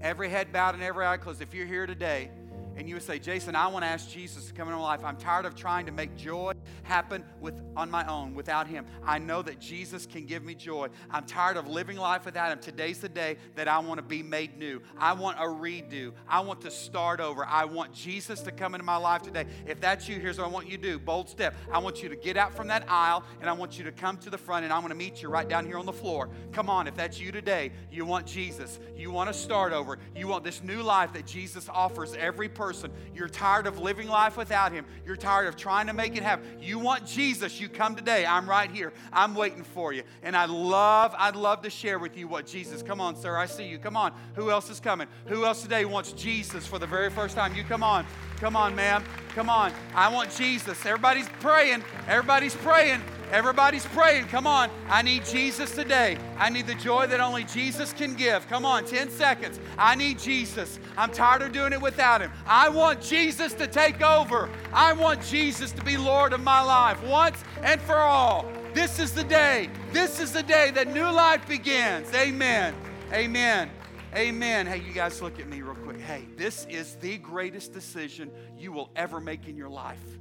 Every 0.00 0.28
head 0.28 0.52
bowed 0.52 0.74
and 0.74 0.82
every 0.82 1.06
eye 1.06 1.16
closed. 1.16 1.42
If 1.42 1.54
you're 1.54 1.66
here 1.66 1.86
today, 1.86 2.30
and 2.78 2.88
you 2.88 2.94
would 2.94 3.02
say, 3.02 3.18
Jason, 3.18 3.56
I 3.56 3.66
want 3.66 3.84
to 3.84 3.88
ask 3.88 4.08
Jesus 4.08 4.46
to 4.46 4.52
come 4.52 4.68
into 4.68 4.78
my 4.78 4.84
life. 4.84 5.04
I'm 5.04 5.16
tired 5.16 5.46
of 5.46 5.56
trying 5.56 5.86
to 5.86 5.92
make 5.92 6.16
joy 6.16 6.52
happen 6.88 7.22
with, 7.40 7.54
on 7.76 7.90
my 7.90 8.06
own 8.06 8.34
without 8.34 8.66
Him. 8.66 8.86
I 9.04 9.18
know 9.18 9.42
that 9.42 9.60
Jesus 9.60 10.06
can 10.06 10.24
give 10.24 10.42
me 10.42 10.54
joy. 10.54 10.88
I'm 11.10 11.24
tired 11.24 11.56
of 11.56 11.68
living 11.68 11.98
life 11.98 12.24
without 12.24 12.50
Him. 12.50 12.58
Today's 12.58 12.98
the 12.98 13.08
day 13.08 13.36
that 13.54 13.68
I 13.68 13.78
want 13.78 13.98
to 13.98 14.02
be 14.02 14.22
made 14.22 14.58
new. 14.58 14.80
I 14.96 15.12
want 15.12 15.38
a 15.38 15.44
redo. 15.44 16.12
I 16.26 16.40
want 16.40 16.62
to 16.62 16.70
start 16.70 17.20
over. 17.20 17.44
I 17.44 17.66
want 17.66 17.92
Jesus 17.92 18.40
to 18.40 18.50
come 18.50 18.74
into 18.74 18.84
my 18.84 18.96
life 18.96 19.22
today. 19.22 19.44
If 19.66 19.80
that's 19.80 20.08
you, 20.08 20.18
here's 20.18 20.38
what 20.38 20.46
I 20.46 20.50
want 20.50 20.68
you 20.68 20.78
to 20.78 20.82
do. 20.82 20.98
Bold 20.98 21.28
step. 21.28 21.54
I 21.70 21.78
want 21.78 22.02
you 22.02 22.08
to 22.08 22.16
get 22.16 22.36
out 22.36 22.54
from 22.54 22.68
that 22.68 22.84
aisle 22.88 23.22
and 23.40 23.50
I 23.50 23.52
want 23.52 23.78
you 23.78 23.84
to 23.84 23.92
come 23.92 24.16
to 24.18 24.30
the 24.30 24.38
front 24.38 24.64
and 24.64 24.72
I'm 24.72 24.80
going 24.80 24.90
to 24.90 24.96
meet 24.96 25.22
you 25.22 25.28
right 25.28 25.48
down 25.48 25.66
here 25.66 25.78
on 25.78 25.86
the 25.86 25.92
floor. 25.92 26.30
Come 26.52 26.70
on, 26.70 26.86
if 26.86 26.96
that's 26.96 27.20
you 27.20 27.30
today, 27.30 27.70
you 27.92 28.06
want 28.06 28.26
Jesus. 28.26 28.78
You 28.96 29.10
want 29.10 29.32
to 29.32 29.38
start 29.38 29.72
over. 29.72 29.98
You 30.16 30.26
want 30.26 30.42
this 30.42 30.62
new 30.62 30.82
life 30.82 31.12
that 31.12 31.26
Jesus 31.26 31.68
offers 31.68 32.14
every 32.14 32.48
person. 32.48 32.90
You're 33.14 33.28
tired 33.28 33.66
of 33.66 33.78
living 33.78 34.08
life 34.08 34.36
without 34.36 34.72
Him. 34.72 34.86
You're 35.04 35.16
tired 35.16 35.48
of 35.48 35.56
trying 35.56 35.86
to 35.88 35.92
make 35.92 36.16
it 36.16 36.22
happen. 36.22 36.46
You 36.60 36.77
want 36.78 37.06
Jesus. 37.06 37.60
You 37.60 37.68
come 37.68 37.94
today. 37.94 38.24
I'm 38.26 38.48
right 38.48 38.70
here. 38.70 38.92
I'm 39.12 39.34
waiting 39.34 39.64
for 39.64 39.92
you. 39.92 40.02
And 40.22 40.36
I 40.36 40.46
love, 40.46 41.14
I'd 41.18 41.36
love 41.36 41.62
to 41.62 41.70
share 41.70 41.98
with 41.98 42.16
you 42.16 42.28
what 42.28 42.46
Jesus. 42.46 42.82
Come 42.82 43.00
on, 43.00 43.16
sir. 43.16 43.36
I 43.36 43.46
see 43.46 43.66
you. 43.66 43.78
Come 43.78 43.96
on. 43.96 44.12
Who 44.34 44.50
else 44.50 44.70
is 44.70 44.80
coming? 44.80 45.08
Who 45.26 45.44
else 45.44 45.62
today 45.62 45.84
wants 45.84 46.12
Jesus 46.12 46.66
for 46.66 46.78
the 46.78 46.86
very 46.86 47.10
first 47.10 47.34
time? 47.34 47.54
You 47.54 47.64
come 47.64 47.82
on. 47.82 48.06
Come 48.38 48.56
on, 48.56 48.74
ma'am. 48.74 49.04
Come 49.34 49.50
on. 49.50 49.72
I 49.94 50.08
want 50.12 50.34
Jesus. 50.34 50.84
Everybody's 50.86 51.28
praying. 51.40 51.82
Everybody's 52.06 52.54
praying. 52.56 53.00
Everybody's 53.30 53.84
praying. 53.86 54.26
Come 54.26 54.46
on. 54.46 54.70
I 54.88 55.02
need 55.02 55.24
Jesus 55.24 55.74
today. 55.74 56.18
I 56.38 56.48
need 56.48 56.66
the 56.66 56.74
joy 56.74 57.06
that 57.08 57.20
only 57.20 57.44
Jesus 57.44 57.92
can 57.92 58.14
give. 58.14 58.48
Come 58.48 58.64
on, 58.64 58.86
10 58.86 59.10
seconds. 59.10 59.60
I 59.76 59.94
need 59.94 60.18
Jesus. 60.18 60.78
I'm 60.96 61.10
tired 61.10 61.42
of 61.42 61.52
doing 61.52 61.72
it 61.72 61.80
without 61.80 62.20
him. 62.20 62.30
I 62.46 62.68
want 62.68 63.02
Jesus 63.02 63.52
to 63.54 63.66
take 63.66 64.02
over. 64.02 64.48
I 64.72 64.92
want 64.92 65.22
Jesus 65.22 65.72
to 65.72 65.84
be 65.84 65.96
Lord 65.96 66.32
of 66.32 66.40
my 66.40 66.62
life 66.62 67.02
once 67.04 67.42
and 67.62 67.80
for 67.82 67.96
all. 67.96 68.46
This 68.74 68.98
is 68.98 69.12
the 69.12 69.24
day. 69.24 69.70
This 69.92 70.20
is 70.20 70.32
the 70.32 70.42
day 70.42 70.70
that 70.72 70.92
new 70.92 71.10
life 71.10 71.46
begins. 71.46 72.12
Amen. 72.14 72.74
Amen. 73.12 73.70
Amen. 74.14 74.66
Hey, 74.66 74.78
you 74.78 74.92
guys 74.92 75.20
look 75.20 75.38
at 75.38 75.48
me 75.48 75.60
real 75.60 75.74
quick. 75.74 76.00
Hey, 76.00 76.26
this 76.36 76.66
is 76.70 76.94
the 76.96 77.18
greatest 77.18 77.72
decision 77.72 78.30
you 78.56 78.72
will 78.72 78.90
ever 78.96 79.20
make 79.20 79.48
in 79.48 79.56
your 79.56 79.68
life 79.68 80.18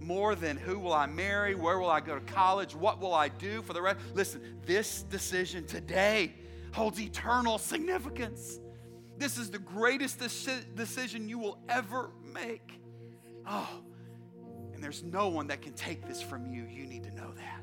more 0.00 0.34
than 0.34 0.56
who 0.56 0.78
will 0.78 0.94
I 0.94 1.06
marry, 1.06 1.54
where 1.54 1.78
will 1.78 1.90
I 1.90 2.00
go 2.00 2.14
to 2.14 2.32
college, 2.32 2.74
what 2.74 3.00
will 3.00 3.14
I 3.14 3.28
do 3.28 3.62
for 3.62 3.72
the 3.72 3.82
rest. 3.82 3.98
Listen, 4.14 4.40
this 4.64 5.02
decision 5.02 5.66
today 5.66 6.34
holds 6.72 7.00
eternal 7.00 7.58
significance. 7.58 8.58
This 9.18 9.36
is 9.36 9.50
the 9.50 9.58
greatest 9.58 10.18
decision 10.74 11.28
you 11.28 11.38
will 11.38 11.58
ever 11.68 12.10
make. 12.32 12.80
Oh, 13.46 13.68
and 14.72 14.82
there's 14.82 15.02
no 15.02 15.28
one 15.28 15.48
that 15.48 15.60
can 15.60 15.74
take 15.74 16.06
this 16.06 16.22
from 16.22 16.46
you. 16.46 16.64
You 16.64 16.86
need 16.86 17.04
to 17.04 17.14
know 17.14 17.32
that. 17.36 17.60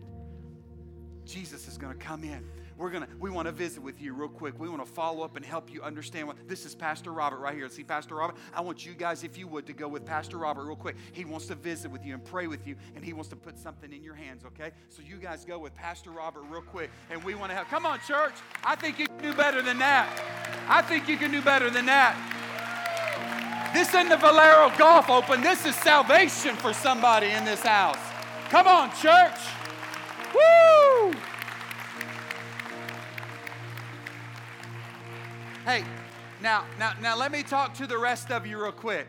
Jesus 1.25 1.67
is 1.67 1.77
going 1.77 1.97
to 1.97 2.03
come 2.03 2.23
in 2.23 2.43
we're 2.77 2.91
gonna 2.91 3.07
we 3.19 3.29
want 3.29 3.47
to 3.47 3.51
visit 3.51 3.81
with 3.81 4.01
you 4.01 4.13
real 4.13 4.29
quick. 4.29 4.59
We 4.59 4.69
want 4.69 4.85
to 4.85 4.91
follow 4.91 5.23
up 5.23 5.35
and 5.35 5.45
help 5.45 5.71
you 5.71 5.81
understand 5.81 6.27
what 6.27 6.47
this 6.47 6.65
is 6.65 6.75
Pastor 6.75 7.11
Robert 7.11 7.39
right 7.39 7.55
here. 7.55 7.67
See 7.69 7.83
Pastor 7.83 8.15
Robert? 8.15 8.37
I 8.53 8.61
want 8.61 8.85
you 8.85 8.93
guys, 8.93 9.23
if 9.23 9.37
you 9.37 9.47
would, 9.47 9.65
to 9.67 9.73
go 9.73 9.87
with 9.87 10.05
Pastor 10.05 10.37
Robert 10.37 10.65
real 10.65 10.75
quick. 10.75 10.95
He 11.11 11.25
wants 11.25 11.47
to 11.47 11.55
visit 11.55 11.89
with 11.89 12.05
you 12.05 12.13
and 12.13 12.23
pray 12.23 12.47
with 12.47 12.67
you, 12.67 12.75
and 12.95 13.03
he 13.03 13.13
wants 13.13 13.29
to 13.29 13.35
put 13.35 13.57
something 13.57 13.91
in 13.91 14.03
your 14.03 14.15
hands, 14.15 14.45
okay? 14.45 14.71
So 14.89 15.01
you 15.01 15.17
guys 15.17 15.43
go 15.43 15.57
with 15.59 15.73
Pastor 15.73 16.11
Robert 16.11 16.43
real 16.49 16.61
quick, 16.61 16.91
and 17.09 17.23
we 17.23 17.35
want 17.35 17.51
to 17.51 17.55
help. 17.55 17.67
Come 17.67 17.85
on, 17.85 17.99
church. 18.07 18.33
I 18.63 18.75
think 18.75 18.99
you 18.99 19.07
can 19.07 19.17
do 19.17 19.33
better 19.33 19.61
than 19.61 19.79
that. 19.79 20.07
I 20.67 20.81
think 20.81 21.07
you 21.07 21.17
can 21.17 21.31
do 21.31 21.41
better 21.41 21.69
than 21.69 21.85
that. 21.87 22.15
This 23.73 23.89
isn't 23.89 24.09
the 24.09 24.17
Valero 24.17 24.71
Golf 24.77 25.09
Open. 25.09 25.41
This 25.41 25.65
is 25.65 25.75
salvation 25.75 26.55
for 26.55 26.73
somebody 26.73 27.27
in 27.27 27.43
this 27.43 27.61
house. 27.61 27.99
Come 28.49 28.67
on, 28.67 28.89
church. 28.95 29.39
Woo! 30.33 30.66
Hey, 35.67 35.83
now, 36.41 36.63
now, 36.79 36.93
now 37.01 37.17
let 37.17 37.29
me 37.29 37.43
talk 37.43 37.73
to 37.73 37.87
the 37.87 37.97
rest 37.97 38.31
of 38.31 38.47
you 38.47 38.57
real 38.57 38.71
quick 38.71 39.05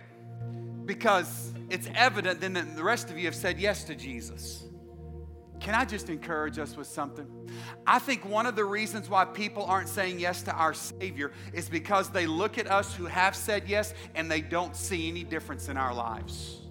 because 0.87 1.53
it's 1.71 1.89
evident 1.95 2.41
then 2.41 2.55
that 2.55 2.75
the 2.75 2.83
rest 2.83 3.11
of 3.11 3.17
you 3.17 3.27
have 3.27 3.37
said 3.37 3.61
yes 3.61 3.85
to 3.85 3.95
Jesus. 3.95 4.65
Can 5.61 5.77
I 5.77 5.85
just 5.85 6.09
encourage 6.09 6.59
us 6.59 6.77
with 6.77 6.89
something? 6.89 7.29
I 7.87 8.01
think 8.01 8.25
one 8.25 8.45
of 8.45 8.57
the 8.57 8.65
reasons 8.65 9.09
why 9.09 9.25
people 9.25 9.67
aren't 9.67 9.89
saying 9.89 10.19
yes 10.19 10.43
to 10.43 10.53
our 10.53 10.75
Savior 10.75 11.31
is 11.53 11.69
because 11.69 12.11
they 12.11 12.27
look 12.27 12.59
at 12.59 12.69
us 12.69 12.93
who 12.93 13.05
have 13.05 13.37
said 13.37 13.69
yes 13.69 13.95
and 14.17 14.29
they 14.29 14.41
don't 14.41 14.75
see 14.75 15.09
any 15.09 15.23
difference 15.23 15.69
in 15.69 15.77
our 15.77 15.95
lives. 15.95 16.63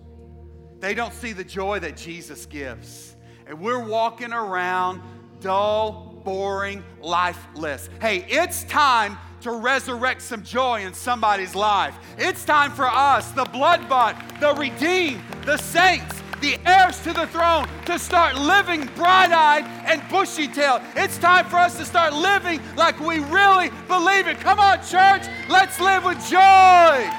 They 0.82 0.96
don't 0.96 1.14
see 1.14 1.32
the 1.32 1.46
joy 1.46 1.80
that 1.80 1.96
Jesus 1.96 2.46
gives. 2.46 3.16
And 3.46 3.62
we're 3.62 3.88
walking 3.88 4.34
around 4.34 5.02
dull, 5.40 6.22
boring, 6.26 6.84
lifeless. 7.00 7.90
Hey, 8.02 8.26
it's 8.28 8.66
time 8.66 9.18
to 9.42 9.52
resurrect 9.52 10.22
some 10.22 10.44
joy 10.44 10.82
in 10.82 10.94
somebody's 10.94 11.56
life. 11.56 11.96
It's 12.18 12.44
time 12.44 12.72
for 12.72 12.88
us, 12.88 13.32
the 13.32 13.46
blood 13.46 13.88
bought, 13.88 14.16
the 14.40 14.54
redeemed, 14.56 15.22
the 15.46 15.58
saints, 15.58 16.22
the 16.42 16.58
heirs 16.66 17.02
to 17.02 17.14
the 17.14 17.28
throne, 17.28 17.68
to 17.86 17.98
start 17.98 18.36
living 18.36 18.86
bright 18.96 19.32
eyed 19.32 19.66
and 19.86 20.02
bushy 20.10 20.48
tailed. 20.48 20.82
It's 20.96 21.18
time 21.18 21.46
for 21.46 21.58
us 21.58 21.78
to 21.78 21.86
start 21.86 22.14
living 22.14 22.62
like 22.76 23.00
we 23.00 23.20
really 23.20 23.70
believe 23.88 24.28
it. 24.28 24.40
Come 24.40 24.60
on, 24.60 24.78
church, 24.86 25.24
let's 25.50 25.80
live 25.80 26.04
with 26.04 26.20
joy. 26.30 27.10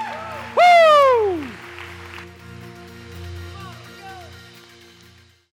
Woo! 0.57 1.48